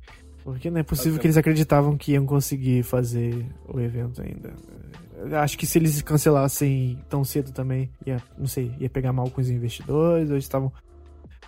[0.45, 4.53] Porque não é possível que eles acreditavam que iam conseguir fazer o evento ainda.
[5.41, 9.41] Acho que se eles cancelassem tão cedo também, ia, não sei, ia pegar mal com
[9.41, 10.71] os investidores, ou eles estavam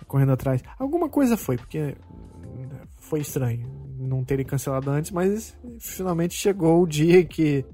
[0.07, 0.63] correndo atrás.
[0.79, 1.95] Alguma coisa foi, porque
[3.11, 7.65] foi estranho não terem cancelado antes, mas finalmente chegou o dia que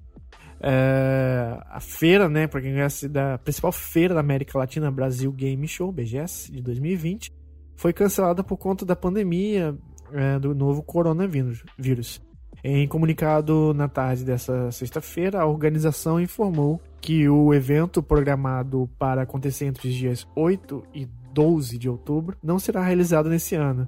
[0.59, 5.67] é, a feira, né, para quem conhece da principal feira da América Latina, Brasil Game
[5.67, 7.31] Show, BGS, de 2020,
[7.75, 9.77] foi cancelada por conta da pandemia
[10.11, 11.63] é, do novo coronavírus.
[11.77, 12.19] Vírus.
[12.63, 19.65] Em comunicado na tarde dessa sexta-feira, a organização informou que o evento programado para acontecer
[19.65, 23.87] entre os dias 8 e 12 de outubro não será realizado nesse ano.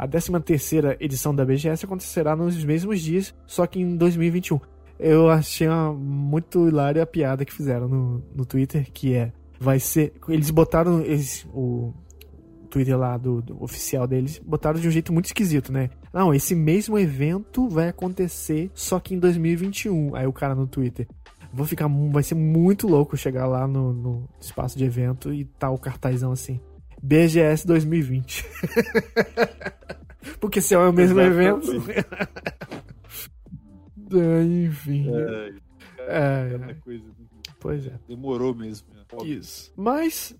[0.00, 4.58] A 13ª edição da BGS acontecerá nos mesmos dias, só que em 2021.
[4.98, 9.30] Eu achei muito hilária a piada que fizeram no, no Twitter, que é
[9.60, 10.14] vai ser.
[10.26, 11.02] Eles botaram.
[11.02, 11.92] Eles, o,
[12.70, 15.90] Twitter lá do, do, oficial deles, botaram de um jeito muito esquisito, né?
[16.14, 20.16] Não, esse mesmo evento vai acontecer só que em 2021.
[20.16, 21.06] Aí o cara no Twitter.
[21.52, 21.88] Vou ficar.
[22.10, 26.32] Vai ser muito louco chegar lá no, no espaço de evento e tá o cartazão
[26.32, 26.58] assim.
[27.02, 28.44] BGS 2020.
[30.40, 31.70] Porque se é o mesmo evento.
[34.12, 35.10] é, enfim.
[35.10, 35.54] É,
[35.98, 37.04] é, é, coisa.
[37.58, 37.98] Pois é.
[38.08, 38.88] Demorou mesmo.
[38.94, 39.02] Né?
[39.24, 39.72] Isso.
[39.76, 40.34] Mas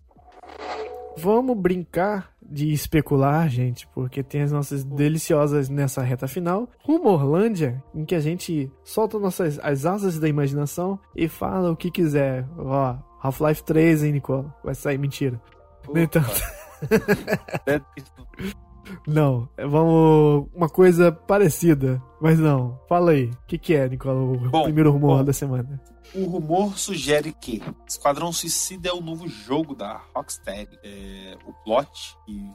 [1.17, 6.69] Vamos brincar de especular, gente, porque tem as nossas deliciosas nessa reta final.
[6.83, 11.91] Rumorlândia, em que a gente solta nossas as asas da imaginação e fala o que
[11.91, 12.47] quiser.
[12.57, 14.55] Ó, Half-Life 3, hein, Nicola?
[14.65, 15.41] Vai sair mentira.
[15.85, 15.93] Opa.
[15.95, 16.41] Nem tanto.
[19.07, 20.49] não, vamos.
[20.55, 22.81] Uma coisa parecida, mas não.
[22.89, 23.27] Fala aí.
[23.27, 24.21] O que, que é, Nicola?
[24.21, 25.25] O bom, primeiro rumor bom.
[25.25, 25.81] da semana.
[26.15, 30.79] O rumor sugere que Esquadrão Suicida é o novo jogo da Rocksteady.
[30.83, 32.51] É, o plot que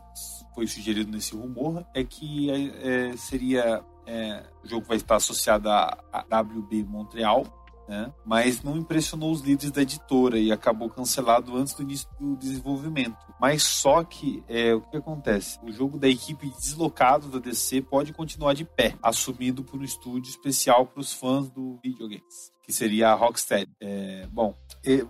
[0.54, 5.98] foi sugerido nesse rumor é que é, seria é, o jogo vai estar associado à
[6.42, 7.46] WB Montreal
[7.88, 8.12] né?
[8.26, 13.18] mas não impressionou os líderes da editora e acabou cancelado antes do início do desenvolvimento.
[13.40, 15.60] Mas só que é, o que acontece?
[15.64, 20.30] O jogo da equipe deslocado da DC pode continuar de pé, assumido por um estúdio
[20.30, 23.72] especial para os fãs do videogames que seria a Rocksteady.
[23.80, 24.56] É, bom,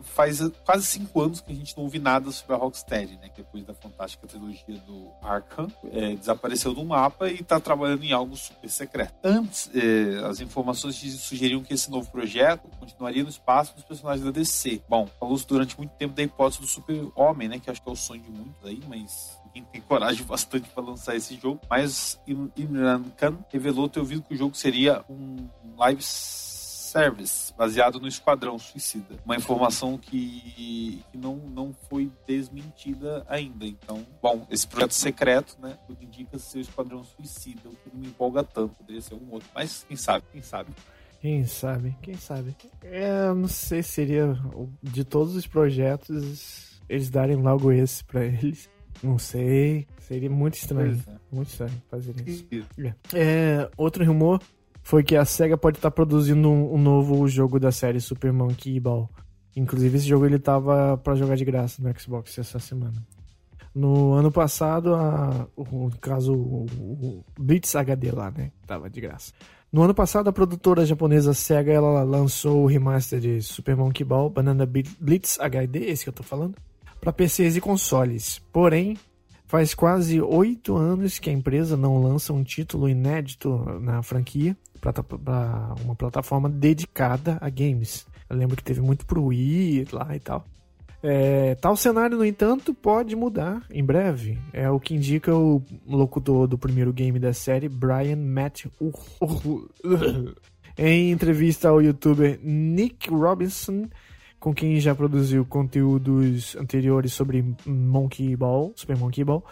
[0.03, 3.29] faz quase cinco anos que a gente não ouve nada sobre a Rocksteady, né?
[3.29, 8.11] Que depois da fantástica trilogia do Arkham, é, desapareceu do mapa e está trabalhando em
[8.11, 9.13] algo super secreto.
[9.23, 14.31] Antes, é, as informações sugeriam que esse novo projeto continuaria no espaço dos personagens da
[14.31, 14.81] DC.
[14.89, 17.59] Bom, falou-se durante muito tempo da hipótese do Super-Homem, né?
[17.59, 19.37] Que acho que é o sonho de muitos aí, mas
[19.71, 21.59] tem coragem bastante para lançar esse jogo.
[21.69, 25.47] Mas Imran Khan revelou ter ouvido que o jogo seria um
[25.77, 26.03] live
[26.95, 29.17] Service, baseado no Esquadrão Suicida.
[29.25, 33.65] Uma informação que, que não, não foi desmentida ainda.
[33.65, 38.07] Então, bom, esse projeto secreto, né, indica ser o Esquadrão Suicida, o que não me
[38.07, 38.75] empolga tanto.
[38.75, 40.71] Poderia ser um outro, mas quem sabe, quem sabe.
[41.19, 42.55] Quem sabe, quem sabe.
[42.81, 44.33] É, não sei se seria
[44.81, 48.69] de todos os projetos eles darem logo esse para eles.
[49.03, 49.85] Não sei.
[49.99, 51.03] Seria muito estranho.
[51.07, 51.35] É.
[51.35, 52.47] Muito estranho fazer isso.
[52.79, 52.93] É.
[53.13, 54.39] é, outro rumor
[54.85, 58.31] foi que a SEGA pode estar tá produzindo um, um, novo jogo da série Super
[58.31, 59.09] Monkey Ball.
[59.55, 62.93] Inclusive, esse jogo ele tava para jogar de graça no Xbox essa semana.
[63.73, 68.51] No ano passado, a, o, no caso, o, o Blitz HD lá, né?
[68.67, 69.33] Tava de graça.
[69.73, 74.29] No ano passado, a produtora japonesa SEGA ela lançou o remaster de Super Monkey Ball
[74.29, 76.55] Banana Blitz HD, esse que eu tô falando,
[77.01, 78.39] para PCs e consoles.
[78.53, 78.95] Porém,
[79.47, 83.49] faz quase oito anos que a empresa não lança um título inédito
[83.81, 84.55] na franquia
[84.93, 88.05] para uma plataforma dedicada a games.
[88.29, 90.45] Eu lembro que teve muito pro Wii lá e tal.
[91.07, 94.39] É, tal cenário, no entanto, pode mudar em breve.
[94.51, 98.65] É o que indica o locutor do primeiro game da série, Brian Matt.
[100.77, 103.87] em entrevista ao youtuber Nick Robinson,
[104.39, 109.43] com quem já produziu conteúdos anteriores sobre Monkey Ball, Super Monkey Ball,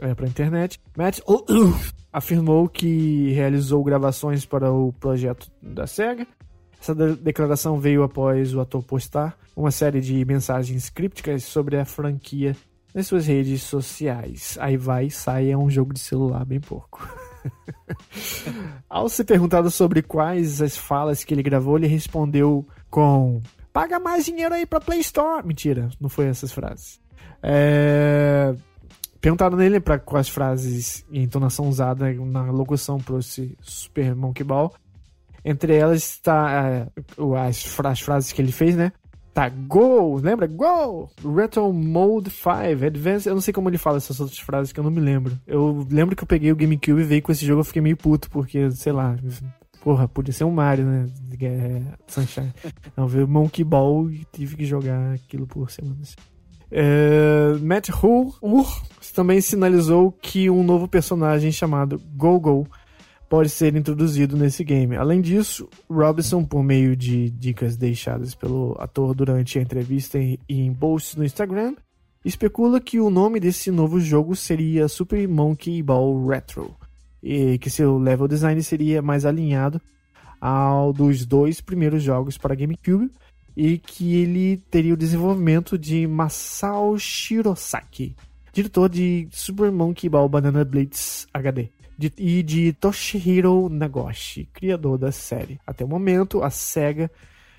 [0.00, 0.80] é, para internet.
[0.96, 1.20] Matt
[2.12, 6.26] afirmou que realizou gravações para o projeto da SEGA.
[6.80, 11.84] Essa de declaração veio após o ator postar uma série de mensagens crípticas sobre a
[11.84, 12.56] franquia
[12.94, 14.56] nas suas redes sociais.
[14.60, 17.06] Aí vai e sai é um jogo de celular bem pouco.
[18.88, 23.40] Ao ser perguntado sobre quais as falas que ele gravou, ele respondeu com
[23.72, 25.46] paga mais dinheiro aí pra Play Store.
[25.46, 26.98] Mentira, não foi essas frases.
[27.42, 28.54] É...
[29.20, 34.72] Perguntaram nele para quais frases e entonação usada na locução para esse Super Monkey Ball.
[35.44, 36.86] Entre elas está é,
[37.46, 38.92] as, as, frases que ele fez, né?
[39.32, 40.16] Tá, Go!
[40.16, 40.46] Lembra?
[40.46, 41.10] Go!
[41.36, 43.28] Retro Mode 5, Advance.
[43.28, 45.38] Eu não sei como ele fala essas outras frases que eu não me lembro.
[45.46, 47.96] Eu lembro que eu peguei o GameCube e veio com esse jogo eu fiquei meio
[47.96, 49.16] puto, porque, sei lá,
[49.82, 51.06] porra, podia ser um Mario, né?
[51.42, 52.52] É, Sunshine.
[52.96, 56.16] Não, veio Monkey Ball e tive que jogar aquilo por semanas.
[56.70, 57.90] É, Matt
[59.12, 62.66] Também sinalizou que um novo personagem chamado Gogo
[63.28, 64.96] pode ser introduzido nesse game.
[64.96, 70.74] Além disso, Robinson, por meio de dicas deixadas pelo ator durante a entrevista e em
[70.74, 71.76] posts no Instagram,
[72.24, 76.74] especula que o nome desse novo jogo seria Super Monkey Ball Retro
[77.22, 79.80] e que seu level design seria mais alinhado
[80.40, 83.10] ao dos dois primeiros jogos para GameCube
[83.56, 88.16] e que ele teria o desenvolvimento de Masao Shirosaki,
[88.52, 91.70] diretor de Super Monkey Ball Banana Blitz HD,
[92.16, 95.60] e de Toshihiro Nagoshi, criador da série.
[95.66, 97.10] Até o momento, a SEGA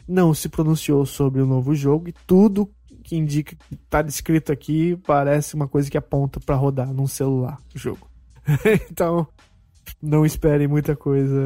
[0.07, 2.69] não se pronunciou sobre o novo jogo e tudo
[3.03, 7.57] que indica que está descrito aqui parece uma coisa que aponta para rodar num celular
[7.75, 8.09] o jogo.
[8.89, 9.27] então,
[10.01, 11.39] não esperem muita coisa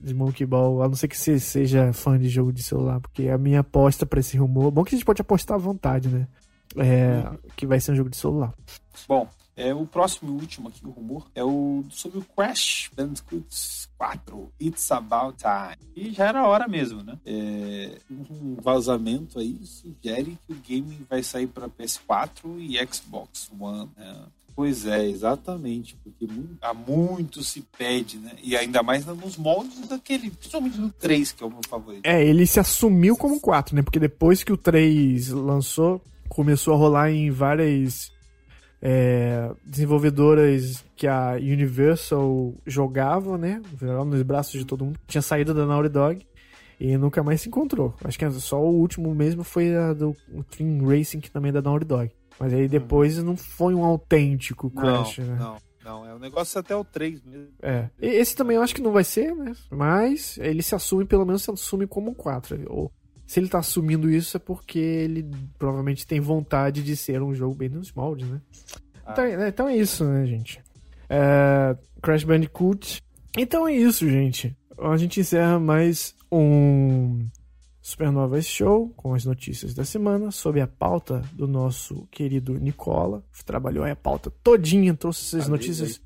[0.00, 3.28] de Monkey Ball, a não ser que você seja fã de jogo de celular, porque
[3.28, 4.70] a minha aposta para esse rumor.
[4.70, 6.26] Bom que a gente pode apostar à vontade, né?
[6.76, 7.24] É,
[7.56, 8.54] que vai ser um jogo de celular.
[9.08, 13.44] Bom, é, o próximo e último aqui, o rumor, é o sobre o Crash Bandicoot
[13.98, 15.92] 4, It's About Time.
[15.94, 17.18] E já era hora mesmo, né?
[17.26, 23.90] É, um vazamento aí sugere que o game vai sair para PS4 e Xbox One.
[23.96, 24.16] Né?
[24.56, 26.26] Pois é, exatamente, porque
[26.62, 28.32] há muito se pede, né?
[28.42, 32.06] E ainda mais nos moldes daquele, principalmente do 3, que é o meu favorito.
[32.06, 33.82] É, ele se assumiu como 4, né?
[33.82, 38.12] Porque depois que o 3 lançou, começou a rolar em várias
[38.80, 43.60] é, desenvolvedoras que a Universal jogava, né?
[44.06, 44.98] Nos braços de todo mundo.
[45.06, 46.26] Tinha saído da Naughty Dog
[46.78, 47.94] e nunca mais se encontrou.
[48.02, 50.16] Acho que só o último mesmo foi a do
[50.56, 52.10] Team Racing, que também é da Naughty Dog.
[52.38, 55.36] Mas aí depois não foi um autêntico Crash, não, né?
[55.38, 56.06] Não, não.
[56.06, 57.48] É um negócio até o 3 mesmo.
[57.60, 57.90] É.
[58.00, 59.52] E esse também eu acho que não vai ser, né?
[59.70, 62.64] Mas ele se assume, pelo menos se assume como um 4.
[62.68, 62.90] Ou
[63.30, 65.24] Se ele tá assumindo isso é porque ele
[65.56, 68.40] provavelmente tem vontade de ser um jogo bem nos moldes, né?
[69.06, 69.12] Ah.
[69.12, 70.60] Então, é, então, é isso, né, gente?
[71.08, 73.00] É, Crash Bandicoot.
[73.38, 74.56] Então é isso, gente.
[74.76, 77.24] A gente encerra mais um
[77.80, 83.22] Supernovas Show com as notícias da semana sob a pauta do nosso querido Nicola.
[83.46, 86.00] Trabalhou a pauta todinha, trouxe essas notícias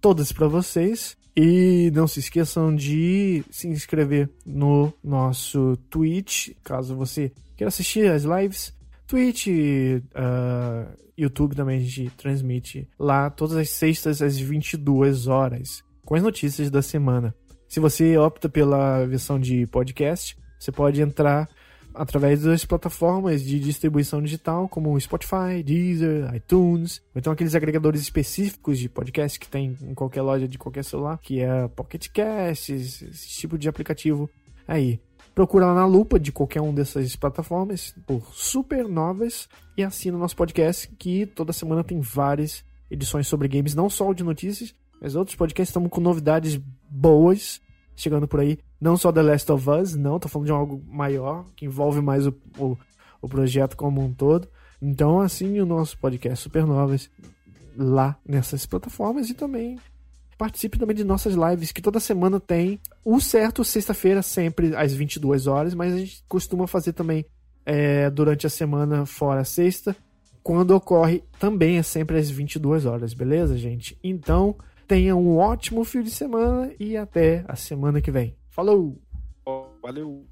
[0.00, 1.17] todas para vocês.
[1.40, 8.24] E não se esqueçam de se inscrever no nosso Twitch, caso você queira assistir as
[8.24, 8.74] lives.
[9.06, 16.16] Twitch, uh, YouTube também a gente transmite lá todas as sextas às 22 horas com
[16.16, 17.32] as notícias da semana.
[17.68, 21.48] Se você opta pela versão de podcast, você pode entrar
[21.94, 28.78] através das plataformas de distribuição digital, como Spotify, Deezer, iTunes, ou então aqueles agregadores específicos
[28.78, 33.28] de podcast que tem em qualquer loja de qualquer celular, que é Pocket Cast, esse
[33.28, 34.28] tipo de aplicativo
[34.66, 35.00] aí.
[35.34, 40.88] Procura lá na lupa de qualquer um dessas plataformas por Supernovas e assina nosso podcast,
[40.98, 45.36] que toda semana tem várias edições sobre games, não só o de notícias, mas outros
[45.36, 46.60] podcasts estamos com novidades
[46.90, 47.60] boas
[48.00, 48.58] chegando por aí.
[48.80, 52.26] Não só The Last of Us, não, tô falando de algo maior, que envolve mais
[52.26, 52.76] o, o,
[53.20, 54.48] o projeto como um todo.
[54.80, 57.10] Então, assim, o nosso podcast Supernovas
[57.76, 59.78] lá nessas plataformas e também
[60.36, 65.48] participe também de nossas lives, que toda semana tem o certo sexta-feira, sempre às 22
[65.48, 67.26] horas, mas a gente costuma fazer também
[67.66, 69.96] é, durante a semana fora sexta.
[70.42, 73.98] Quando ocorre, também é sempre às 22 horas, beleza, gente?
[74.02, 74.56] Então,
[74.88, 78.34] tenha um ótimo fim de semana e até a semana que vem.
[78.48, 78.98] Falou!
[79.82, 80.26] Valeu!